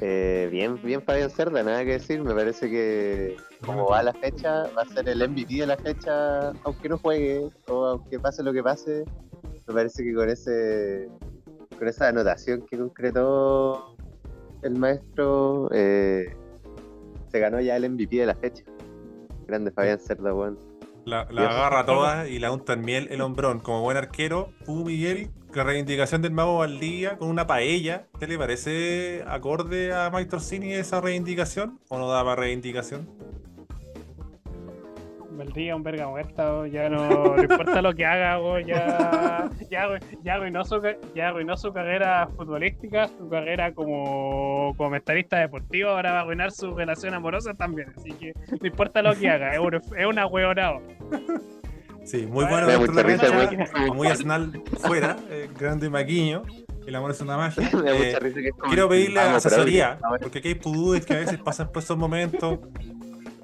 [0.00, 2.22] Eh, bien, bien Fabián Cerda, nada que decir.
[2.22, 6.50] Me parece que como va la fecha, va a ser el MVP de la fecha,
[6.64, 9.04] aunque no juegue o aunque pase lo que pase.
[9.66, 11.08] Me parece que con ese
[11.78, 13.96] con esa anotación que concretó
[14.62, 16.36] el maestro, eh,
[17.30, 18.64] se ganó ya el MVP de la fecha.
[19.46, 20.58] Grande Fabián Cerda, weón.
[21.04, 23.60] La, la agarra toda y la unta en miel el hombrón.
[23.60, 28.06] Como buen arquero, Pugu Miguel, con reivindicación del mago Valdía con una paella.
[28.18, 31.80] ¿Te le parece acorde a Mike Torsini esa reivindicación?
[31.88, 33.08] ¿O no daba reivindicación?
[35.38, 39.88] Valdría, un verga muerta, ya no, no importa lo que haga, ya, ya,
[40.22, 40.82] ya, arruinó su,
[41.14, 46.74] ya arruinó su carrera futbolística, su carrera como comentarista deportivo, ahora va a arruinar su
[46.74, 50.82] relación amorosa también, así que no importa lo que haga, es un, es una hueonao.
[52.04, 53.26] Sí, muy bueno de mucha la risa,
[53.78, 56.42] muy- muy Arsenal fuera, eh, grande Maquiño.
[56.86, 57.68] El amor es una magia.
[57.86, 58.18] Eh,
[58.68, 62.60] Quiero pedirle asesoría, porque aquí hay pudúes que a veces pasan por esos momentos.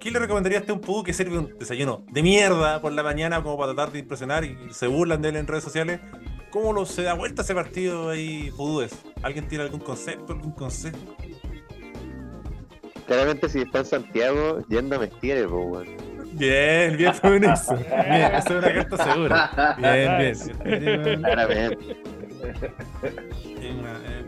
[0.04, 3.02] ¿Qué le recomendaría a este un pudú que sirve un desayuno de mierda por la
[3.02, 5.98] mañana como para tratar de impresionar y se burlan de él en redes sociales?
[6.50, 8.92] ¿Cómo lo se da vuelta ese partido ahí, pudúes?
[9.22, 10.98] ¿Alguien tiene algún concepto, algún consejo?
[13.06, 15.86] Claramente si está en Santiago, yendo a Mestiere, pues, weón.
[16.32, 17.74] Bien, bien, fue un eso.
[17.74, 19.76] Bien, esa es una carta segura.
[19.78, 21.22] Bien, bien.
[21.22, 21.96] Claramente.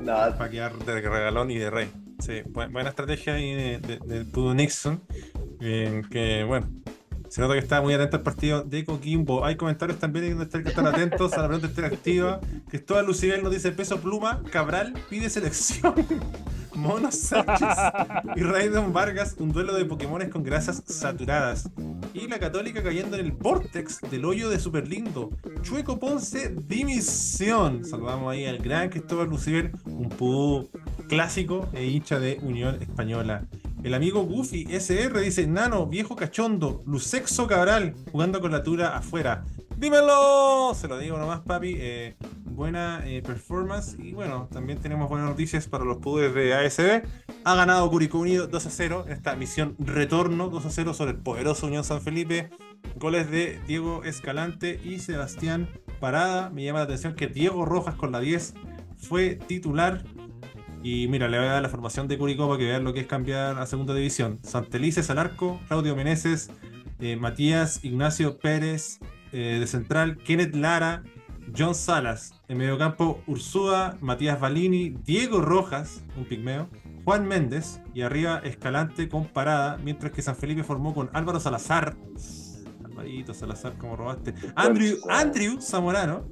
[0.00, 0.14] No.
[0.38, 2.05] para quedar de regalón y de rey.
[2.18, 3.98] Sí, bu- buena estrategia ahí de, de-
[4.54, 5.02] Nixon.
[5.60, 6.68] eh, que bueno,
[7.36, 9.44] se nota que está muy atento al partido de Coquimbo.
[9.44, 12.40] Hay comentarios también que están atentos a la pregunta interactiva.
[12.70, 15.92] Cristóbal Lucibel nos dice peso pluma, Cabral pide selección.
[16.74, 17.68] Mono Sánchez
[18.36, 21.68] y Raidon Vargas, un duelo de Pokémones con grasas saturadas.
[22.14, 25.28] Y la Católica cayendo en el vortex del hoyo de Superlindo.
[25.60, 27.84] Chueco Ponce, dimisión.
[27.84, 30.70] Saludamos ahí al gran Cristóbal Lucibel, un pudú
[31.06, 33.44] clásico e hincha de Unión Española.
[33.86, 39.44] El amigo Goofy SR dice: Nano, viejo cachondo, Lucexo Cabral, jugando con la tura afuera.
[39.76, 40.74] ¡Dímelo!
[40.74, 41.76] Se lo digo nomás, papi.
[41.78, 42.16] Eh,
[42.46, 43.96] buena eh, performance.
[44.00, 47.06] Y bueno, también tenemos buenas noticias para los pudes de ASB.
[47.44, 51.12] Ha ganado Curicó Unido 2 a 0 en esta misión retorno 2 a 0 sobre
[51.12, 52.50] el poderoso Unión San Felipe.
[52.96, 55.68] Goles de Diego Escalante y Sebastián
[56.00, 56.50] Parada.
[56.50, 58.54] Me llama la atención que Diego Rojas con la 10
[58.98, 60.02] fue titular.
[60.88, 63.00] Y mira, le voy a dar la formación de Curicó para que vean lo que
[63.00, 64.38] es cambiar a segunda división.
[64.44, 66.48] Santelices al arco, Claudio Meneses,
[67.00, 69.00] eh, Matías Ignacio Pérez
[69.32, 71.02] eh, de central, Kenneth Lara,
[71.58, 72.40] John Salas.
[72.46, 76.68] En mediocampo, Ursúa, Matías Balini, Diego Rojas, un pigmeo,
[77.04, 81.96] Juan Méndez y arriba Escalante con parada, mientras que San Felipe formó con Álvaro Salazar.
[82.84, 84.34] Alvarito Salazar, como robaste.
[84.54, 86.28] Andrew, Andrew Zamorano,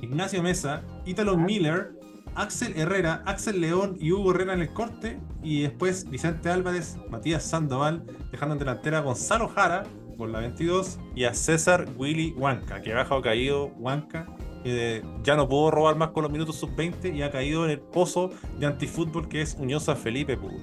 [0.00, 1.98] Ignacio Mesa, Ítalo Miller,
[2.34, 5.18] Axel Herrera, Axel León y Hugo Herrera en el corte.
[5.42, 9.84] Y después Vicente Álvarez, Matías Sandoval, dejando en delantera a Gonzalo Jara
[10.16, 14.26] por la 22 y a César Willy Huanca, que ha bajado caído Huanca.
[14.64, 17.80] eh, ya no pudo robar más con los minutos sub-20 y ha caído en el
[17.80, 20.36] pozo de antifútbol que es San Felipe.
[20.36, 20.54] Pues.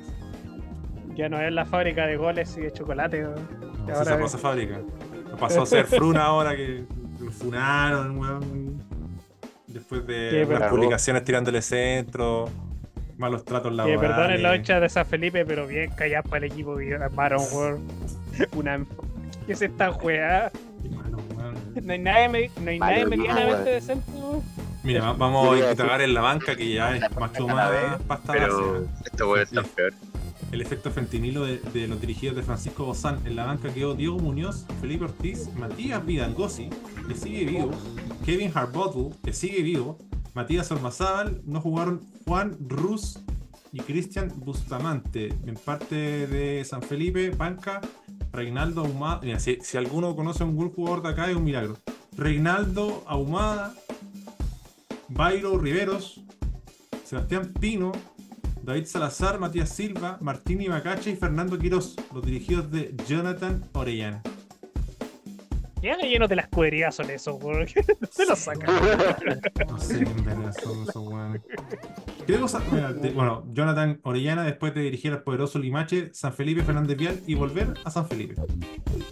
[1.16, 3.24] Ya no es la fábrica de goles y de chocolate.
[3.24, 3.30] No,
[3.88, 4.82] Ahora esa pasó fábrica.
[5.40, 6.86] Pasó a ser Fruna ahora que
[7.20, 8.84] lo funaron, weón.
[9.68, 10.76] Después de bravo.
[10.76, 12.50] publicaciones tirándole centro,
[13.18, 14.00] malos tratos Que laborales.
[14.02, 17.88] perdonen los hinchas de San Felipe, pero bien callados para el equipo que armaron, weón.
[18.56, 18.86] Una.
[19.46, 20.52] ¿Qué es esta weá?
[21.36, 21.56] Weón.
[21.84, 23.66] No hay nadie, me- no hay nadie medianamente weón.
[23.66, 24.44] decente, weón.
[24.84, 28.32] Mira, vamos a indagar en la banca que ya es más que vez, más pasta
[28.34, 28.86] Pero base.
[29.06, 29.94] esto puede estar peor.
[30.52, 33.20] El efecto fentinilo de, los dirigidos de Francisco Bozán.
[33.26, 36.70] En la banca quedó Diego Muñoz, Felipe Ortiz, Matías Vidangosi,
[37.08, 37.72] que sigue vivo,
[38.26, 39.98] Kevin Harbottle, que sigue vivo,
[40.34, 43.20] Matías Ormazábal, no jugaron Juan Ruz
[43.74, 45.30] y Cristian Bustamante.
[45.46, 47.82] En parte de San Felipe, banca,
[48.32, 49.40] Reinaldo Ahumada.
[49.40, 51.78] Si, si alguno conoce a un buen jugador de acá, es un milagro.
[52.16, 53.74] Reinaldo Ahumada,
[55.10, 56.22] Bairo Riveros,
[57.04, 57.92] Sebastián Pino,
[58.68, 64.22] David Salazar, Matías Silva, Martín Ibacache y Fernando Quiroz, los dirigidos de Jonathan Orellana.
[65.82, 67.66] ¿Qué llenos de la escudería son esos, weón?
[67.88, 68.70] ¿Dónde los sacan?
[69.70, 71.42] No sé quién verga son esos weones.
[72.26, 72.62] ¿Qué cosa?
[73.16, 77.74] Bueno, Jonathan Orellana después de dirigir al poderoso Limache, San Felipe, Fernández Vial y volver
[77.86, 78.36] a San Felipe.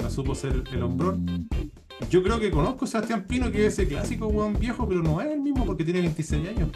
[0.01, 1.47] No supo ser el hombrón.
[2.09, 5.21] Yo creo que conozco a Sebastián Pino, que es ese clásico weón viejo, pero no
[5.21, 6.71] es el mismo porque tiene 26 años.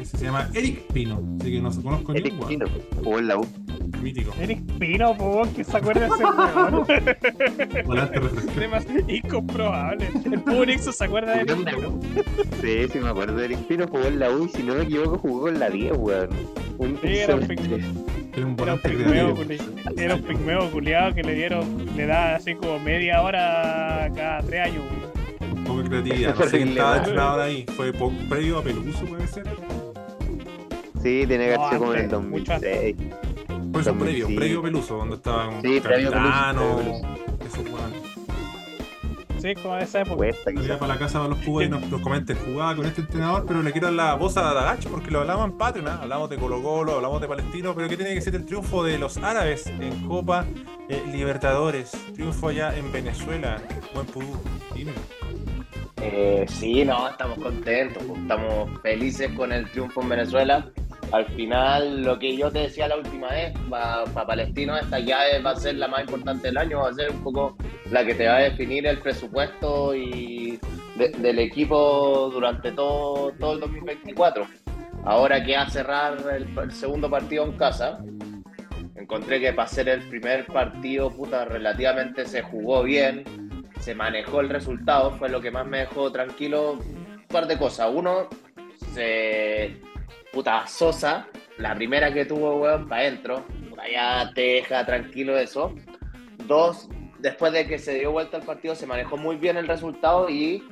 [0.00, 2.48] Ese se llama Eric Pino, así que no se conozco ni Eric weón.
[2.48, 2.66] Pino,
[3.02, 3.46] jugó en la U.
[4.02, 4.32] Mítico.
[4.40, 7.86] Eric Pino, po, que se acuerda de ese weón.
[7.86, 9.14] Volante refrescante.
[9.14, 10.08] Incomprobable.
[10.24, 12.00] El público se acuerda de Eric Pino.
[12.60, 14.82] Sí, sí, me acuerdo de Eric Pino, jugó en la U y si no me
[14.82, 16.28] equivoco jugó con la 10, weón.
[16.78, 17.42] Un Sí, era un.
[17.42, 19.34] Era un Era un volante pigmeo,
[19.96, 24.66] era un pigmeo culiado que le dieron, le da así como media hora cada tres
[24.66, 24.84] años.
[25.88, 26.34] Creatividad.
[26.38, 27.66] No sé quién estaba entrenador ahí.
[27.76, 27.92] Fue
[28.28, 29.44] previo a Peluso, puede ser.
[31.02, 32.96] Sí, tiene que sido como en el antes, mucho 2006.
[33.72, 33.98] Fue eso 2005.
[33.98, 36.80] previo, previo Peluso, donde estaba un Sí, capitano.
[37.46, 37.64] Esos.
[39.46, 40.16] Sí, como de esa época.
[40.16, 43.44] Cuesta, para la casa de los cubos y nos, nos comenten, jugaba con este entrenador,
[43.46, 46.00] pero le quiero la voz a Dagach porque lo hablamos en Patreon, ¿ah?
[46.02, 48.98] hablamos de Colo Colo, hablamos de Palestino, pero ¿qué tiene que ser el triunfo de
[48.98, 50.46] los árabes en Copa
[50.88, 51.92] eh, Libertadores?
[52.14, 53.62] Triunfo allá en Venezuela,
[53.94, 54.36] buen pudú.
[54.74, 54.92] Dime.
[56.02, 60.68] Eh, sí, no, estamos contentos, estamos felices con el triunfo en Venezuela.
[61.12, 65.52] Al final, lo que yo te decía la última vez, para Palestino, esta llave va
[65.52, 67.56] a ser la más importante del año, va a ser un poco
[67.90, 70.58] la que te va a definir el presupuesto y
[70.96, 74.46] de- del equipo durante todo, todo el 2024.
[75.04, 78.00] Ahora que a cerrar el, el segundo partido en casa,
[78.96, 83.22] encontré que para ser el primer partido, puta, relativamente se jugó bien,
[83.86, 86.72] se manejó el resultado, fue lo que más me dejó tranquilo.
[86.72, 87.88] Un par de cosas.
[87.94, 88.28] Uno,
[88.92, 89.76] se.
[90.32, 91.28] Puta, Sosa,
[91.58, 93.46] la primera que tuvo, weón, para adentro.
[93.92, 95.72] Ya te deja tranquilo eso.
[96.48, 96.88] Dos,
[97.20, 100.64] después de que se dio vuelta el partido, se manejó muy bien el resultado y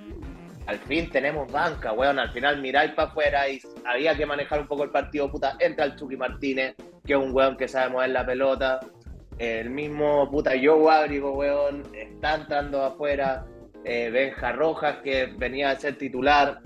[0.67, 2.19] al fin tenemos banca, weón.
[2.19, 5.57] Al final miráis para afuera y había que manejar un poco el partido, puta.
[5.61, 6.75] Entra el Chucky Martínez,
[7.07, 8.81] que es un weón que sabe mover la pelota.
[9.39, 13.45] El mismo puta Joe Abrigo, weón, está entrando afuera.
[13.85, 16.61] Eh, Benja Rojas, que venía a ser titular.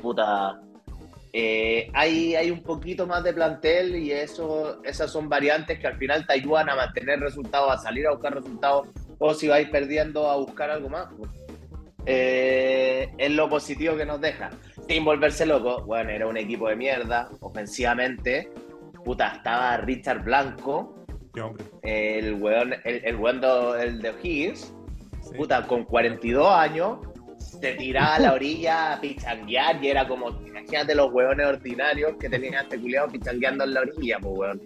[0.00, 0.60] Puta.
[1.32, 5.96] eh, hay, hay un poquito más de plantel y eso, esas son variantes que al
[5.96, 10.28] final te ayudan a mantener resultados, a salir a buscar resultados, o si vais perdiendo
[10.28, 11.08] a buscar algo más.
[12.06, 14.50] Eh, es lo positivo que nos deja.
[14.88, 18.50] Sin volverse loco, bueno, era un equipo de mierda, ofensivamente.
[19.04, 20.99] Puta, estaba Richard Blanco,
[21.34, 21.64] Qué hombre.
[21.82, 24.74] el weón, el, el weón do- el de O'Higgins,
[25.22, 25.36] Sí.
[25.36, 26.98] puta, con 42 años,
[27.38, 32.28] se tiraba a la orilla a pichanguear y era como, imagínate los weones ordinarios que
[32.28, 34.60] tenían este culiado pichangueando en la orilla, pues weón.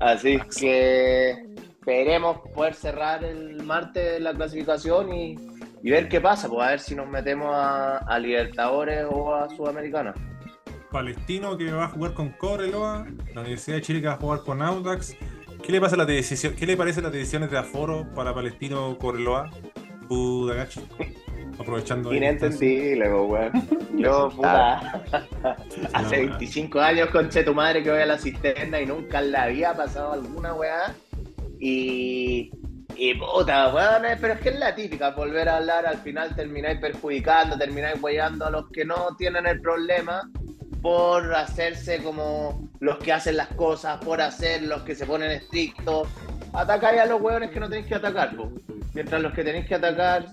[0.00, 1.30] Así que
[1.78, 5.36] esperemos poder cerrar el martes la clasificación y,
[5.82, 9.48] y ver qué pasa, pues a ver si nos metemos a, a Libertadores o a
[9.50, 10.14] Sudamericana.
[10.90, 14.40] Palestino que va a jugar con Cobreloa, la Universidad de Chile que va a jugar
[14.40, 15.16] con Audax.
[15.62, 18.98] ¿Qué le pasa a la decisión, ¿Qué le parece las decisiones de aforo para Palestino
[18.98, 19.48] Cobreloa?
[20.08, 20.76] Budagach.
[21.56, 22.12] Aprovechando.
[22.12, 23.52] Inentendible, weón.
[23.96, 25.04] Yo, puta,
[25.92, 29.72] hace 25 años conche tu madre que voy a la cisterna y nunca le había
[29.72, 30.94] pasado alguna weá.
[31.60, 32.50] Y,
[32.96, 36.34] y puta, weón, eh, pero es que es la típica, volver a hablar, al final
[36.34, 40.28] termináis perjudicando, termináis weyando a los que no tienen el problema
[40.82, 46.08] por hacerse como los que hacen las cosas, por hacer los que se ponen estrictos.
[46.52, 48.50] Atacáis a los weones que no tenéis que atacar, po.
[48.92, 50.26] mientras los que tenéis que atacar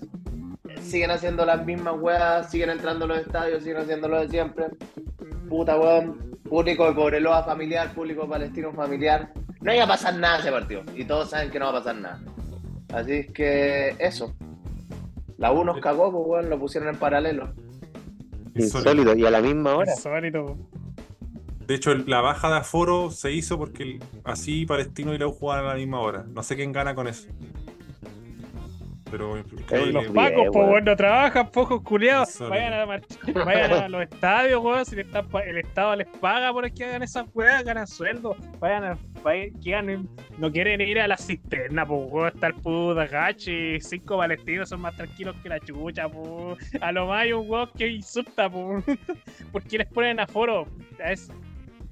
[0.82, 4.66] siguen haciendo las mismas weas, siguen entrando a los estadios, siguen haciendo lo de siempre.
[5.48, 9.32] Puta weón, público de Cobreloa familiar, público palestino familiar.
[9.60, 11.96] No iba a pasar nada ese partido y todos saben que no va a pasar
[11.96, 12.20] nada.
[12.92, 14.34] Así es que eso.
[15.38, 17.52] La U nos cagó, pues weón, lo pusieron en paralelo.
[18.54, 18.90] Insólito.
[18.90, 19.16] Insólito.
[19.16, 19.92] Y a la misma hora.
[19.92, 20.56] Insólito.
[21.66, 25.66] De hecho, la baja de aforo se hizo porque así Palestino y la U jugaban
[25.66, 26.24] a la misma hora.
[26.24, 27.28] No sé quién gana con eso.
[29.10, 29.36] Pero.
[29.36, 29.44] Los
[30.04, 30.70] Bien, pacos, pues, weón.
[30.70, 32.38] weón, no trabajan, pocos culiados.
[32.48, 32.84] Vayan a,
[33.44, 34.84] vayan a los estadios, weón.
[34.84, 38.36] Si están el Estado les paga por que hagan esas weas, ganan sueldo.
[38.58, 38.98] Vayan a.
[39.22, 40.08] Vayan, que ganen-
[40.38, 42.28] no quieren ir a la cisterna, pues, weón.
[42.28, 43.80] Está el puta gachi.
[43.80, 46.58] Cinco palestinos son más tranquilos que la chucha, pues.
[46.80, 48.84] A lo más hay un weón que insulta, pues.
[49.52, 50.66] ¿Por qué les ponen aforo?
[51.04, 51.30] Es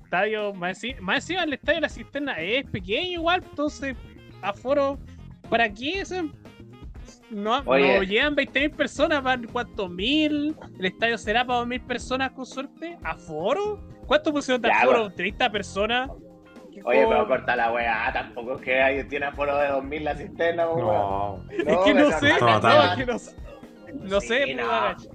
[0.05, 0.55] estadio.
[0.55, 3.43] Más encima el estadio de la cisterna es pequeño, igual.
[3.51, 3.97] Entonces,
[4.43, 4.99] aforo.
[5.51, 6.05] ¿Para qué?
[7.31, 7.97] No, Oye.
[7.99, 10.57] no llegan 20.000 personas, van cuántos mil.
[10.79, 12.99] El estadio será para 2.000 personas con suerte.
[13.05, 13.81] ¿Aforo?
[14.07, 15.11] ¿Cuánto pusieron de Ya, aforo?
[15.11, 16.11] ¿30 personas?
[16.73, 20.15] ¿Qué Oye, pero corta la weá, tampoco es que hay- tiene aforo de 2000 la
[20.15, 20.87] cisterna, weón.
[20.87, 21.45] No.
[21.51, 22.85] Es que no sé, no, no, no.
[22.85, 23.37] es que no sé.
[23.95, 24.73] No sé, Sí, pero no.
[24.73, 25.09] agacha.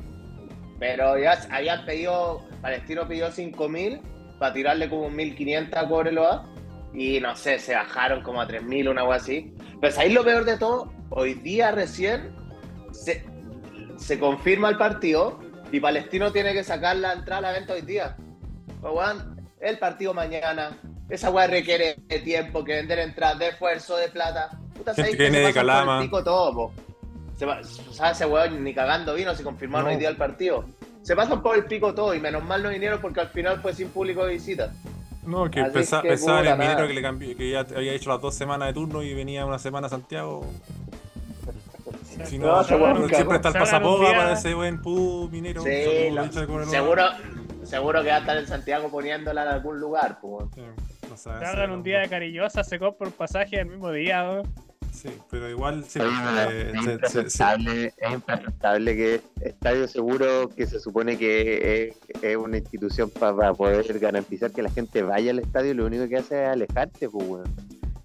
[0.80, 4.02] Pero ya habían pedido, Palestino pidió 5000
[4.40, 6.50] para tirarle como 1500 a Cobreloa.
[6.94, 9.54] Y no sé, se bajaron como a 3000, una weá así.
[9.82, 12.36] Pero ahí lo peor de todo, hoy día recién
[12.92, 13.26] se,
[13.98, 15.40] se confirma el partido
[15.72, 18.16] y Palestino tiene que sacar la entrada a la venta hoy día.
[18.82, 18.94] Pues,
[19.60, 20.78] el partido mañana.
[21.10, 24.50] Esa weá requiere de tiempo, que vender entradas, de esfuerzo, de plata.
[24.76, 26.02] Puta, ¿sabes Se de Calama.
[26.02, 26.74] pico todo, po.
[27.38, 28.18] Se va, ¿sabes?
[28.18, 29.94] Ese weón ni cagando vino, se confirmaron No.
[29.94, 30.66] hoy día el partido.
[31.02, 33.74] Se pasan por el pico todo y menos mal no vinieron porque al final fue
[33.74, 34.72] sin público de visita.
[35.26, 36.88] No, que pensaba en el minero nada.
[36.88, 39.60] que le cambió, que ya había hecho las dos semanas de turno y venía una
[39.60, 40.46] semana a Santiago.
[42.26, 45.62] Si no, nunca- siempre está el pasapoga para ese buen pu minero.
[45.64, 46.32] Sí, lo-
[46.66, 47.06] seguro,
[47.64, 50.20] seguro que va a estar en Santiago poniéndola en algún lugar.
[50.22, 50.46] pues.
[50.56, 50.62] Sí,
[51.10, 54.24] no un día de cariñosa, se compra un pasaje el mismo día.
[54.24, 54.44] ¿no?
[54.92, 60.50] Sí, pero igual sí, eh, es, se- se- se- impresentable, es impresentable que Estadio Seguro,
[60.50, 65.02] que se supone que es, es una institución pa- para poder garantizar que la gente
[65.02, 67.46] vaya al estadio, lo único que hace es alejarte, pues, weón.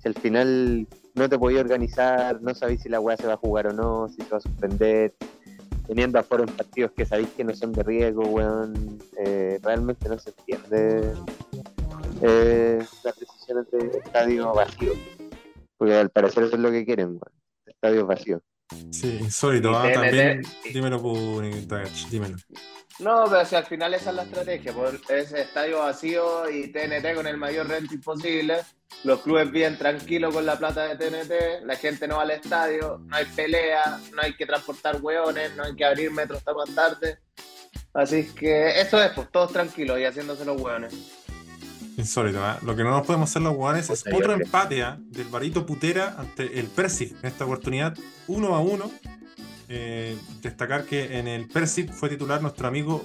[0.03, 0.87] Si al final
[1.19, 4.09] no te podías organizar, no sabéis si la weá se va a jugar o no,
[4.09, 5.15] si se va a suspender,
[5.87, 10.19] teniendo aforo en partidos que sabéis que no son de riesgo, weón, eh, realmente no
[10.19, 11.13] se entiende
[12.23, 14.93] eh, las decisiones de estadio vacío.
[15.77, 17.33] Porque al parecer eso es lo que quieren, weón.
[17.67, 18.41] Estadio vacío.
[18.91, 19.91] Sí, insólito, ¿ah?
[19.93, 20.43] También,
[20.73, 20.99] dímelo,
[21.41, 22.37] Nintagach, dímelo.
[22.99, 27.15] No, pero si al final esa es la estrategia, por ese estadio vacío y TNT
[27.15, 28.57] con el mayor rating posible,
[29.05, 33.01] los clubes bien tranquilos con la plata de TNT, la gente no va al estadio,
[33.07, 36.75] no hay pelea, no hay que transportar hueones, no hay que abrir metros hasta más
[36.75, 37.19] tarde.
[37.95, 40.95] Así que eso es, pues todos tranquilos y haciéndose los hueones.
[41.99, 42.61] Insólito, ¿ah?
[42.63, 46.61] Lo que no nos podemos hacer los guanes es otro empate del Barito Putera ante
[46.61, 48.89] el Persif en esta oportunidad, uno a uno.
[49.69, 53.05] Eh, destacar que en el Persif fue titular nuestro amigo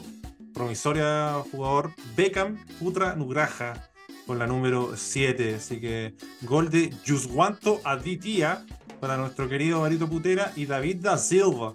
[0.54, 3.90] promisoria jugador Beckham Putra Nugraja
[4.28, 5.56] con la número 7.
[5.56, 6.14] Así que
[6.44, 8.64] gol de Yuswanto Aditya
[9.02, 11.74] para nuestro querido Barito Putera y David da Silva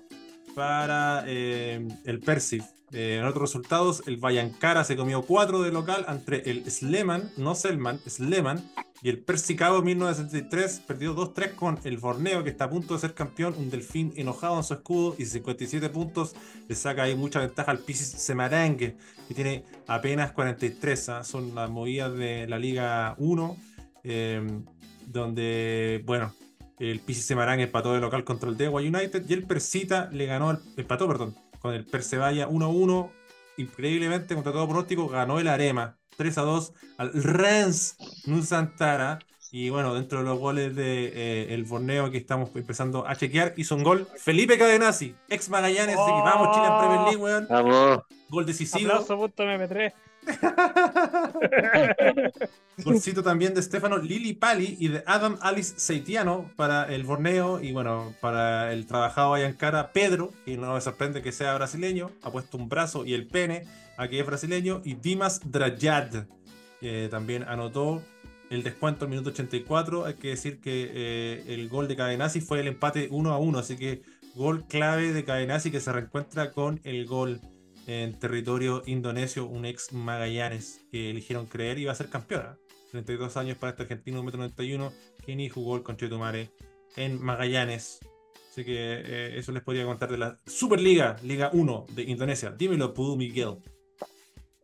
[0.55, 2.63] para eh, el Persif.
[2.93, 7.55] Eh, en otros resultados, el Vallancara se comió 4 de local entre el Sleman, no
[7.55, 8.65] Selman, Sleman,
[9.03, 13.15] y el Persicabo 1963 perdió 2-3 con el Borneo, que está a punto de ser
[13.15, 16.35] campeón, un delfín enojado en su escudo y 57 puntos.
[16.67, 18.97] Le saca ahí mucha ventaja al Pisis Semarangue,
[19.29, 21.09] que tiene apenas 43.
[21.11, 21.25] ¿ah?
[21.25, 23.57] Son las movidas de la Liga 1,
[24.03, 24.45] eh,
[25.07, 26.35] donde, bueno,
[26.81, 30.51] el Pisis Semarang empató de local contra el Dewa United y el Persita le ganó,
[30.51, 33.11] el, empató, perdón, con el Persevalla 1-1.
[33.57, 37.97] Increíblemente, contra todo pronóstico, ganó el Arema 3-2 al Rens
[38.27, 39.19] Nusantara.
[39.51, 43.55] Y bueno, dentro de los goles de eh, el Borneo que estamos empezando a chequear,
[43.57, 45.97] hizo un gol Felipe Cadenazzi, ex Magallanes.
[45.97, 47.47] que vamos, Chile en Premier League, weón.
[47.49, 48.03] Vamos.
[48.29, 48.93] Gol decisivo.
[48.93, 49.93] Aplauso.mp3.
[52.85, 57.73] Golcito también de Stefano Lili Pali y de Adam Alice Seitiano para el Borneo y
[57.73, 62.57] bueno, para el trabajado Ayancara Pedro, que no me sorprende que sea brasileño, ha puesto
[62.57, 63.67] un brazo y el pene
[63.99, 66.27] a que es brasileño, y Dimas Drajad,
[66.81, 68.01] que también anotó
[68.49, 70.07] el descuento al minuto 84.
[70.07, 73.59] Hay que decir que eh, el gol de Cadenazzi fue el empate 1 a 1,
[73.59, 74.03] así que
[74.37, 77.41] gol clave de Cadenazzi que se reencuentra con el gol
[77.89, 82.57] en territorio indonesio, un ex Magallanes que eligieron creer iba a ser campeona.
[82.93, 84.93] 32 años para este argentino, 1,91m,
[85.25, 86.51] que ni jugó el Conchetumare
[86.97, 87.99] en Magallanes.
[88.51, 92.51] Así que eh, eso les podría contar de la Superliga, Liga 1 de Indonesia.
[92.51, 93.57] Dímelo, Pudu Miguel.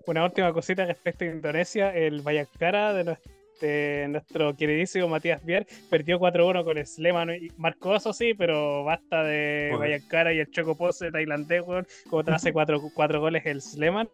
[0.07, 3.19] Una última cosita respecto a Indonesia, el Vallancara de, nues-
[3.61, 7.31] de nuestro queridísimo Matías Bier perdió 4-1 con el Sleman.
[7.31, 9.75] y Marcó eso sí, pero basta de.
[9.79, 14.09] Vallancara y el Choco Pose tailandés, weón, como te hace 4 cuatro goles el Sleman.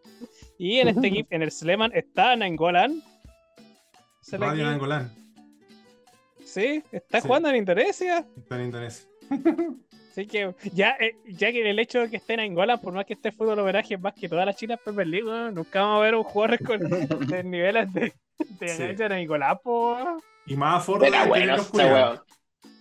[0.57, 3.01] Y en este equipo, en el Sleman está Nangolan.
[4.21, 4.73] ¿Se la Radio aquí?
[4.75, 5.11] Angolán,
[6.45, 7.27] Sí, está Sí.
[7.27, 8.25] jugando en Indonesia.
[8.37, 9.07] está en Indonesia.
[10.11, 13.05] Así que ya, eh, ya que el hecho de que esté en Angola, por más
[13.05, 16.03] que esté fútbol homenaje más que todas las chinas Premier League, weón, nunca vamos a
[16.03, 16.79] ver un jugador con
[17.27, 18.13] de niveles de,
[18.59, 18.83] de Sí.
[19.03, 19.97] en Angola, po.
[20.45, 21.71] Y más que bueno culiados.
[21.73, 22.19] weón.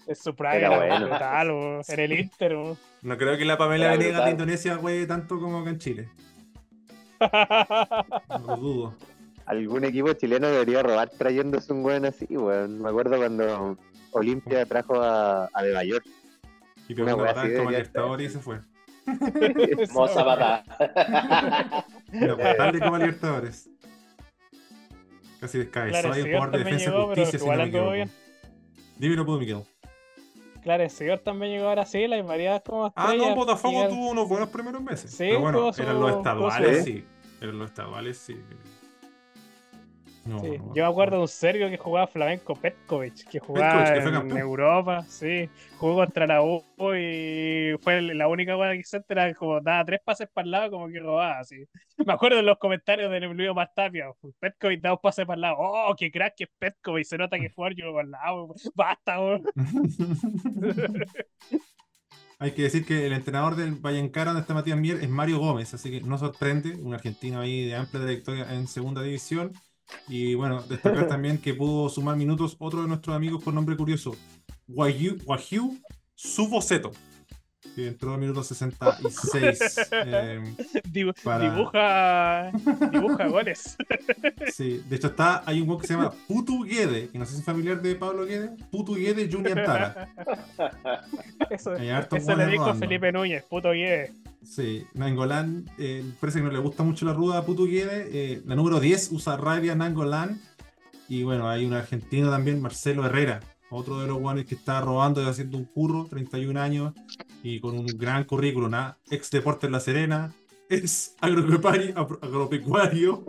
[0.09, 1.07] Es su prime, Era era bueno.
[1.09, 1.83] brutal, weón.
[1.87, 2.57] en el Inter.
[3.03, 4.31] No creo que la Pamela Venegas de.
[4.33, 6.09] Indonesia juegue tanto como acá en Chile.
[7.21, 8.95] No lo dudo.
[9.47, 12.81] Algún equipo chileno debería robar trayéndose un weón así, weón.
[12.83, 13.77] Me acuerdo cuando
[14.13, 16.05] Olimpia trajo a, a De York.
[16.91, 17.67] Y pegó Una patada estar.
[17.71, 18.61] Libertadores y se fue.
[19.95, 20.65] Moza patada.
[22.13, 23.71] Una patada de Copa Libertadores.
[25.41, 27.57] Casi descabezó Claro, ahí el un jugador de defensa y llegó, pero justicia, si no
[27.57, 28.11] me bien.
[28.99, 29.63] Dímelo, puedo, Miguel.
[30.63, 34.11] Claro, el señor también llegó a Brasil, hay varias como Ah, no, estrellas Botafogo tuvo
[34.11, 35.13] unos buenos primeros meses.
[35.13, 37.05] Sí, Pero bueno, eran los estaduales, su- sí.
[37.41, 38.37] Eran los estaduales, sí.
[40.25, 43.85] No, Sí, no, yo me acuerdo de un serbio que jugaba Flamenco Petkovic, que jugaba
[43.85, 44.39] Petkovic, que fue en.
[44.39, 45.49] Europa, sí,
[45.79, 46.63] jugó contra la U
[46.95, 50.71] y fue la única buena que hizo era como daba tres pases para el lado
[50.73, 51.65] como que robaba, así.
[52.05, 55.57] Me acuerdo en los comentarios del Emilio Martapia, Petkovic da un pase para el lado,
[55.59, 59.21] oh, qué crack que es Petkovic, se nota que fue yo para el lado, basta,
[59.21, 59.43] weón.
[62.41, 65.75] Hay que decir que el entrenador del Vallencara, donde está Matías Mier, es Mario Gómez,
[65.75, 69.53] así que no sorprende, un argentino ahí de amplia trayectoria en segunda división.
[70.09, 74.15] Y bueno, destacar también que pudo sumar minutos otro de nuestros amigos con nombre curioso,
[74.69, 75.17] Wahyu,
[76.15, 76.93] Suboseto,
[77.75, 79.89] que entró en minutos 66.
[79.93, 80.41] eh,
[80.91, 82.51] Dibu- Para- Dibuja,
[82.91, 83.77] dibuja goles.
[84.53, 87.35] sí, de hecho está, hay un juego que se llama Putu Guede, que no sé
[87.35, 90.09] si es familiar de Pablo Guede, Putu Guede Junior Tara.
[91.51, 92.75] Eso, eso le dijo.
[92.75, 94.13] Felipe Núñez, puto guie.
[94.45, 98.09] Sí, Nangolan, eh, parece que no le gusta mucho la ruda a Putu Guede.
[98.13, 100.41] eh, la número 10 usa Rabia Nangolan.
[101.09, 105.21] Y bueno, hay un argentino también, Marcelo Herrera, otro de los guanes que está robando
[105.23, 106.95] y haciendo un curro, 31 años,
[107.43, 108.99] y con un gran currículum, ¿ah?
[109.11, 110.35] ex Deportes La Serena,
[110.69, 113.25] ex agropecuario, agro- agropecuario,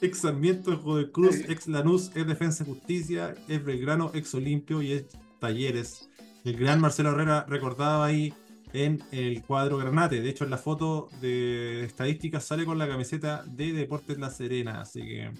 [0.00, 4.80] ex Sarmiento, ex Joder Cruz, ex Lanús, ex Defensa y Justicia, ex Belgrano, ex Olimpio
[4.82, 6.08] y ex Talleres.
[6.44, 8.32] El gran Marcelo Herrera recordaba ahí
[8.72, 10.20] en el cuadro Granate.
[10.20, 14.80] De hecho, en la foto de estadísticas sale con la camiseta de Deportes La Serena.
[14.80, 15.30] Así que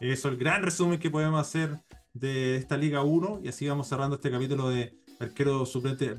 [0.00, 1.78] eso es el gran resumen que podemos hacer
[2.14, 3.40] de esta Liga 1.
[3.42, 6.14] Y así vamos cerrando este capítulo de arquero suplente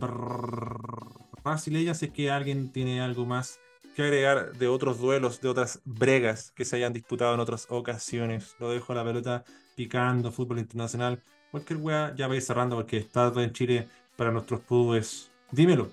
[1.50, 1.93] brasileña.
[1.93, 3.60] Si es que alguien tiene algo más
[3.95, 8.56] que agregar de otros duelos, de otras bregas que se hayan disputado en otras ocasiones.
[8.60, 9.43] Lo dejo la pelota
[9.76, 11.22] picando, fútbol internacional.
[11.50, 15.32] Cualquier weá, ya vais cerrando porque está todo en Chile para nuestros pubes.
[15.52, 15.89] Dímelo.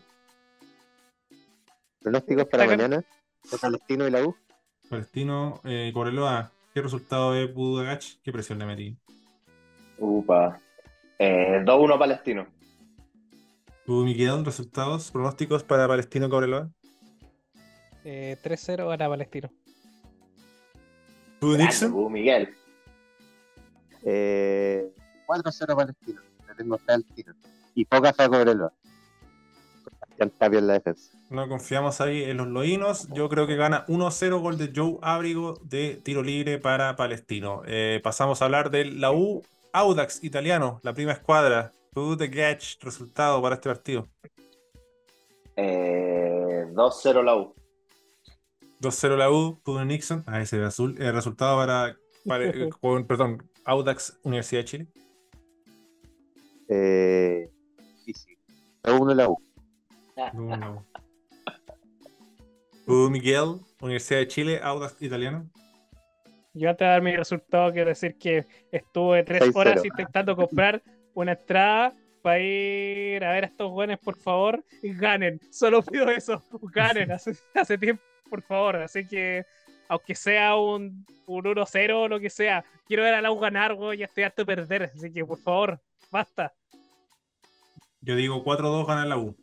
[2.01, 2.99] Pronósticos para mañana.
[2.99, 4.37] de Palestino y la U.
[4.91, 8.05] Palestino, eh, Cobreloa, ¿qué resultado de Budagach?
[8.23, 8.97] ¿Qué presión le metí?
[9.99, 10.61] Upa.
[11.19, 12.47] Eh, 2-1 Palestino.
[13.85, 16.71] ¿Tú, Miguel, resultados, pronósticos para Palestino Cobreloa?
[18.05, 19.51] Eh, 3-0 gana Palestino.
[21.39, 21.93] ¿Tú, Grande, Dixon?
[21.93, 22.55] Bu, Miguel.
[24.03, 24.91] Eh,
[25.27, 26.23] 4-0 Palestino.
[26.49, 27.35] Le tengo fe al tiro.
[27.75, 28.73] Y poca fe a Cobreloa.
[29.85, 31.11] Sebastián Tapia en la defensa.
[31.29, 33.09] No confiamos ahí en los loínos.
[33.13, 37.61] Yo creo que gana 1-0 gol de Joe Abrigo de tiro libre para Palestino.
[37.67, 39.43] Eh, pasamos a hablar de la U
[39.75, 41.73] Audax italiano, la prima escuadra.
[41.95, 44.09] Tú de Gach, resultado para este partido.
[45.57, 47.55] Eh, 2-0 la U.
[48.81, 50.25] 2-0 la U, Pudo Nixon.
[50.27, 50.97] Ahí se ve azul.
[51.01, 54.87] El resultado para, para- eh, con- perdón, Audax Universidad de Chile.
[56.69, 57.51] Eh,
[58.05, 58.37] difícil.
[58.85, 59.37] 1 la U.
[60.17, 60.83] 2-1 la U.
[62.87, 65.49] Pudo Miguel, Universidad de Chile, Audax italiano.
[66.53, 69.57] Yo antes de dar mi resultado, quiero decir que estuve tres 6-0.
[69.57, 70.83] horas intentando comprar
[71.15, 75.41] una entrada para ir a ver a estos buenos, por favor, ganen.
[75.51, 76.43] Solo pido eso,
[76.75, 78.77] ganen hace, hace tiempo, por favor.
[78.77, 79.45] Así que,
[79.89, 83.75] aunque sea un, un 1-0 o lo que sea, quiero ver a la U ganar,
[83.75, 84.85] güey, ya estoy harto de perder.
[84.85, 86.55] Así que, por favor, basta.
[88.01, 89.37] Yo digo 4-2 gana la U.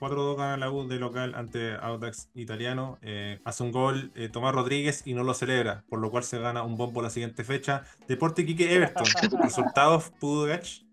[0.00, 2.98] 4-2 gana la U de local ante Audax italiano.
[3.02, 6.38] Eh, hace un gol eh, Tomás Rodríguez y no lo celebra, por lo cual se
[6.38, 7.84] gana un bombo la siguiente fecha.
[8.06, 9.06] Deporte Quique Everton.
[9.42, 10.87] Resultados Pudo Gach.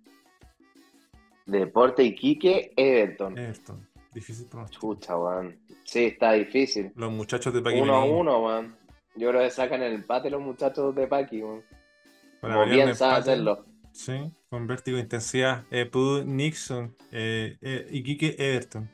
[1.46, 3.38] Deporte Iquique, Everton.
[3.38, 3.88] Everton.
[4.14, 4.96] Difícil pronóstico.
[4.96, 5.60] Chucha, weón.
[5.84, 6.92] Sí, está difícil.
[6.96, 8.20] Los muchachos de Paqui 1 a Medellín.
[8.22, 8.76] 1, weón.
[9.16, 11.64] Yo creo que sacan el empate los muchachos de Paqui, weón.
[12.42, 13.04] Para Como empate.
[13.06, 13.66] hacerlo.
[13.92, 15.64] Sí, con vértigo de intensidad.
[15.72, 16.96] Eh, Pudo Nixon.
[17.12, 18.90] Eh, eh, Iquique Everton.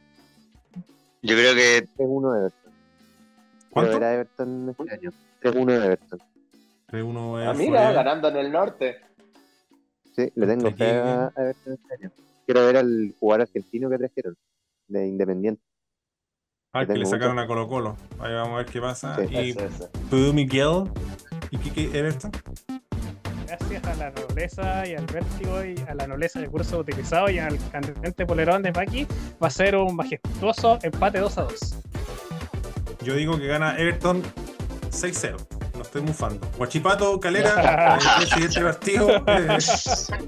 [1.23, 2.73] Yo creo que 3-1 Everton.
[3.71, 3.91] ¿Cuánto?
[3.93, 5.11] ver a Everton este año.
[5.41, 6.19] 3-1 Everton.
[6.87, 8.97] 3-1 Ah, mira, ganando en el norte.
[10.15, 12.11] Sí, le tengo Aquí, fe a, a Everton este año.
[12.45, 14.37] Quiero ver al jugador argentino que trajeron.
[14.87, 15.61] De Independiente.
[16.73, 17.43] Ah, que le tengo sacaron mucho.
[17.43, 17.97] a Colo Colo.
[18.19, 19.15] Ahí vamos a ver qué pasa.
[19.15, 19.35] Sí.
[19.35, 19.53] Y.
[20.09, 20.89] Pudo Miguel.
[21.51, 22.31] Iquique Everton.
[23.47, 27.39] Gracias a la nobleza y al vértigo y a la nobleza del curso utilizado y
[27.39, 29.05] al candente polerón de Paqui,
[29.43, 31.53] va a ser un majestuoso empate 2 a 2.
[33.03, 34.23] Yo digo que gana Everton
[34.91, 35.50] 6-0.
[35.81, 36.47] No estoy mufando.
[36.59, 39.09] Guachipato, Calera, el siguiente partido.
[39.25, 39.57] Eh,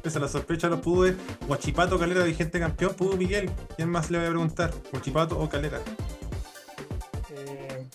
[0.01, 1.15] pese a la sospecha de los pude.
[1.47, 2.95] Guachipato, Calera, vigente campeón.
[2.95, 3.51] Pudo Miguel.
[3.75, 4.71] ¿Quién más le voy a preguntar?
[4.91, 5.77] ¿Guachipato o Calera?
[7.29, 7.85] Eh,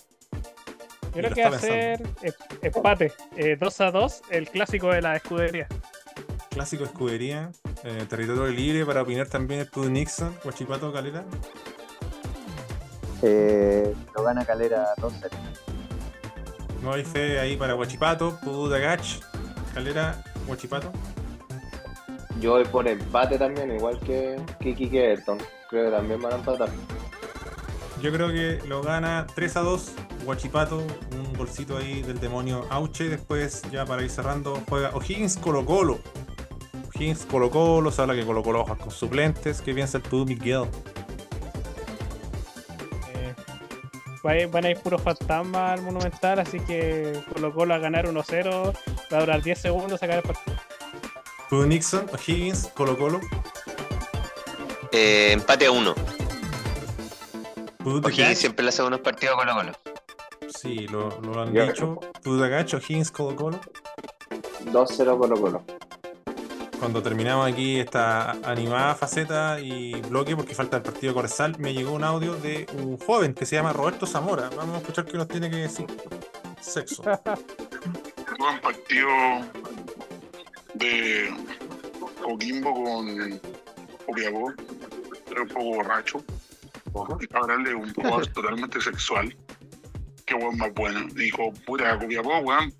[1.13, 2.31] Yo lo creo que va a ser em-
[2.61, 3.11] empate.
[3.35, 5.67] eh, 2 a 2, el clásico de la escudería.
[6.49, 7.51] Clásico escudería.
[7.83, 10.33] eh, territorio libre para opinar también el Pudo Nixon.
[10.45, 11.25] Guachipato, Calera.
[13.21, 15.29] Eh, lo gana Calera 2-0.
[16.81, 18.39] No hay fe ahí para Guachipato.
[18.43, 19.19] Pudo Dagach.
[19.73, 20.91] Calera, Guachipato.
[22.39, 25.39] Yo voy por empate también, igual que Kiki que Everton.
[25.69, 26.69] Creo que también van a empatar.
[28.01, 29.91] Yo creo que lo gana 3 a 2.
[30.25, 33.09] Guachipato, un bolsito ahí del demonio Auche.
[33.09, 35.99] Después, ya para ir cerrando, juega O'Higgins Colo Colo.
[36.95, 39.61] O'Higgins Colo Colo, se habla que Colo Colo con suplentes.
[39.61, 40.63] ¿Qué piensa el Pudu Miguel?
[44.23, 48.73] Van a ir puros fantasmas al Monumental, así que Colo Colo a ganar 1-0.
[49.13, 50.57] Va a durar 10 segundos sacar el partido.
[51.49, 53.19] Pudu Nixon, O'Higgins, Colo Colo.
[54.91, 55.95] Eh, empate a uno.
[57.77, 58.37] Pudu O'Higgins Dagach.
[58.37, 59.71] siempre le hace unos partidos con Colo.
[60.49, 61.65] Sí, lo, lo han Ya.
[61.65, 61.99] dicho.
[62.23, 63.59] Pudu Dagach, O'Higgins, Colo Colo.
[64.65, 65.63] 2-0 Colo Colo.
[66.79, 71.91] Cuando terminamos aquí esta animada faceta y bloque, porque falta el partido Corsal, me llegó
[71.91, 74.49] un audio de un joven que se llama Roberto Zamora.
[74.55, 75.85] Vamos a escuchar qué nos tiene que decir.
[76.61, 77.03] Sexo.
[78.39, 79.09] buen partido
[80.75, 81.33] de
[82.23, 83.41] Coquimbo con
[84.05, 84.53] Copiapó.
[85.29, 86.23] Era un poco borracho.
[87.33, 89.35] Hablarle un jugador totalmente sexual.
[90.25, 91.07] Qué weón más bueno.
[91.13, 92.73] Dijo, puta, Copiapó, weón.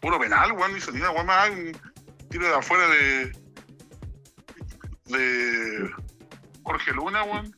[0.00, 0.74] Puro penal, weón.
[0.74, 1.72] Dice, mira, weón, más un
[2.28, 3.43] tiro de afuera de.
[5.06, 5.90] De.
[6.62, 7.54] Jorge Luna, weón.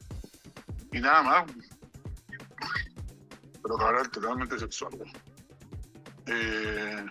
[0.93, 1.45] Y nada más.
[3.63, 5.13] Pero cabrón, totalmente sexual, weón.
[6.27, 7.07] Eh,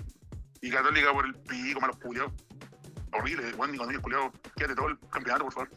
[0.62, 2.34] y Católica por el pico, malos culiados.
[3.14, 4.32] Horrible, Juan Nico Núñez, culiado.
[4.56, 5.70] Quédate todo el campeonato, por favor.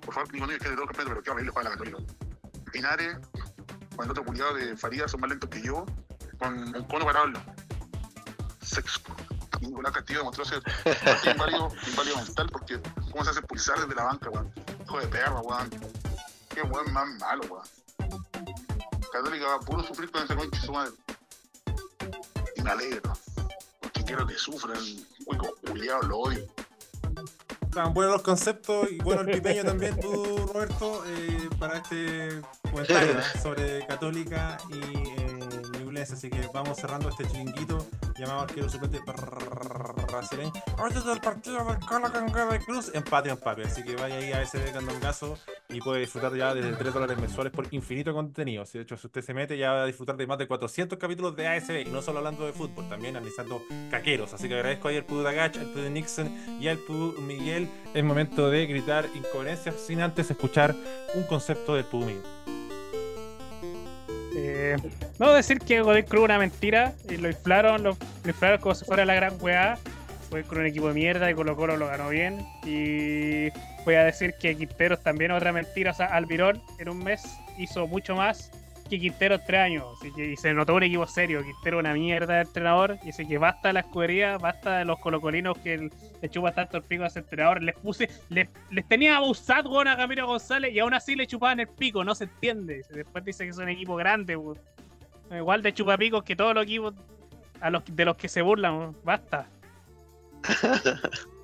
[0.00, 1.98] Por favor, Nico Núñez, quédate todo el campeonato, pero qué horrible juega la Católica.
[2.72, 3.18] Pinares,
[3.94, 5.84] con el otro culiado de Farías, son más lentos que yo,
[6.38, 7.32] con un cono parado.
[8.62, 9.00] Sexo.
[9.60, 10.62] Nicolás Castillo demostró ser
[11.32, 12.80] inválido, inválido mental porque
[13.10, 14.52] cómo se hace expulsar desde la banca, weón.
[14.84, 15.70] Hijo de perra, weón.
[16.48, 17.66] Qué weón más malo, weón.
[19.12, 20.92] Católica va a puro sufrir con ese conche su madre.
[22.56, 23.12] Y me alegro.
[23.80, 24.78] Porque quiero que sufran.
[25.26, 26.46] Hueco culiado, lo odio.
[27.62, 33.14] Estaban buenos los conceptos y bueno el pipeño también, tú, Roberto, eh, para este comentario
[33.42, 35.59] sobre Católica y eh,
[36.00, 37.86] Así que vamos cerrando este chiringuito
[38.18, 39.00] llamado arquero suplente
[40.10, 40.50] brasileño.
[40.78, 42.90] Hoy es el partido del Colo con Godoy Cruz.
[42.94, 43.64] Empate, empate.
[43.64, 45.36] Así que vaya ahí a ese Candongazo
[45.68, 48.64] y puede disfrutar ya desde 3 dólares mensuales por infinito contenido.
[48.64, 50.98] Si de hecho, si usted se mete, ya va a disfrutar de más de 400
[50.98, 51.86] capítulos de ASB.
[51.86, 54.32] Y no solo hablando de fútbol, también analizando caqueros.
[54.32, 57.68] Así que agradezco ahí al Pudu Dagach, al Pudu Nixon y al Pudu Miguel.
[57.92, 60.74] Es momento de gritar incoherencias sin antes escuchar
[61.14, 62.22] un concepto del Pudu Miguel.
[64.36, 64.76] Eh,
[65.18, 69.04] no decir que Godoy Cruz una mentira y lo inflaron, lo, inflaron como si fuera
[69.04, 69.78] la gran weá.
[70.28, 72.46] Fue con un equipo de mierda y Colo Colo lo ganó bien.
[72.64, 73.50] Y
[73.84, 75.90] voy a decir que Quinteros también otra mentira.
[75.90, 77.22] O sea, Almirón en un mes
[77.58, 78.50] hizo mucho más
[78.90, 79.86] que Quintero tres años.
[79.96, 81.42] Así que, y se notó un equipo serio.
[81.42, 82.98] Quintero una mierda de entrenador.
[83.04, 85.90] Y así que basta la escudería, basta los colocolinos que
[86.20, 87.62] le chupan tanto el pico a ese entrenador.
[87.62, 91.68] Les puse, les, les tenía abusado a Camilo González y aún así le chupaban el
[91.68, 92.04] pico.
[92.04, 92.84] No se entiende.
[92.90, 94.38] Después dice que es un equipo grande.
[95.30, 96.94] Igual de chupapicos que todos los equipos
[97.86, 98.94] de los que se burlan.
[99.04, 99.46] Basta.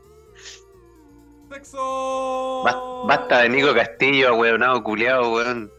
[1.52, 2.62] ¡Sexo!
[2.64, 5.70] Bas- Basta de Nico Castillo, weonado, culiado, weón.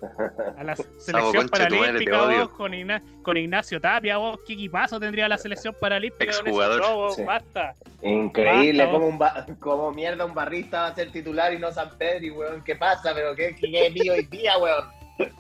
[0.57, 5.38] A la selección paralímpica vos, con, Igna- con Ignacio Tapia, vos, ¿qué equipazo tendría la
[5.38, 6.31] selección paralímpica?
[6.31, 7.11] Exjugador.
[7.14, 7.23] Sí.
[7.23, 7.76] Basta.
[8.02, 11.72] Increíble, Basta, como, un ba- como mierda un barrista va a ser titular y no
[11.73, 12.64] San Pedro, weón.
[12.64, 13.14] ¿Qué pasa?
[13.14, 14.85] ¿Pero qué, qué, mío hoy día, weón?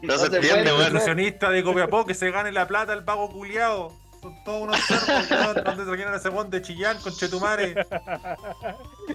[0.01, 1.53] No se puede entiende, El weón.
[1.53, 3.93] de Copiapó que se gane la plata el pago culiado.
[4.21, 5.63] Son todos unos cerdos, weón.
[5.63, 7.75] ¿Dónde trajeron a ese weón de Chillán con Chetumare?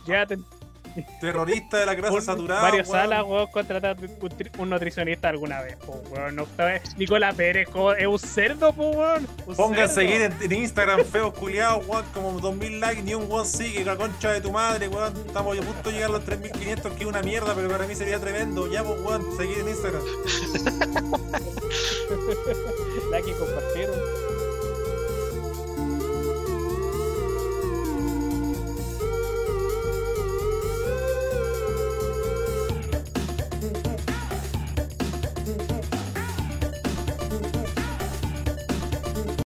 [0.07, 0.39] Ya te,
[1.21, 2.63] Terrorista de la grasa un- saturada.
[2.63, 3.01] varios weón.
[3.03, 6.37] salas, weón, contratar un, tri- un nutricionista alguna vez, po, weón.
[6.37, 6.47] No,
[6.97, 9.27] Nicolás Pérez, es un cerdo, po, weón.
[9.57, 13.85] Pongan seguir en, en Instagram, feos culiados, weón, como 2000 likes, ni un weón sigue,
[13.85, 15.15] la concha de tu madre, weón.
[15.27, 17.95] Estamos a punto de llegar a los 3500, que es una mierda, pero para mí
[17.95, 18.71] sería tremendo.
[18.71, 20.03] Ya, pues, weón, seguir en Instagram.
[23.11, 23.97] Like y compartieron.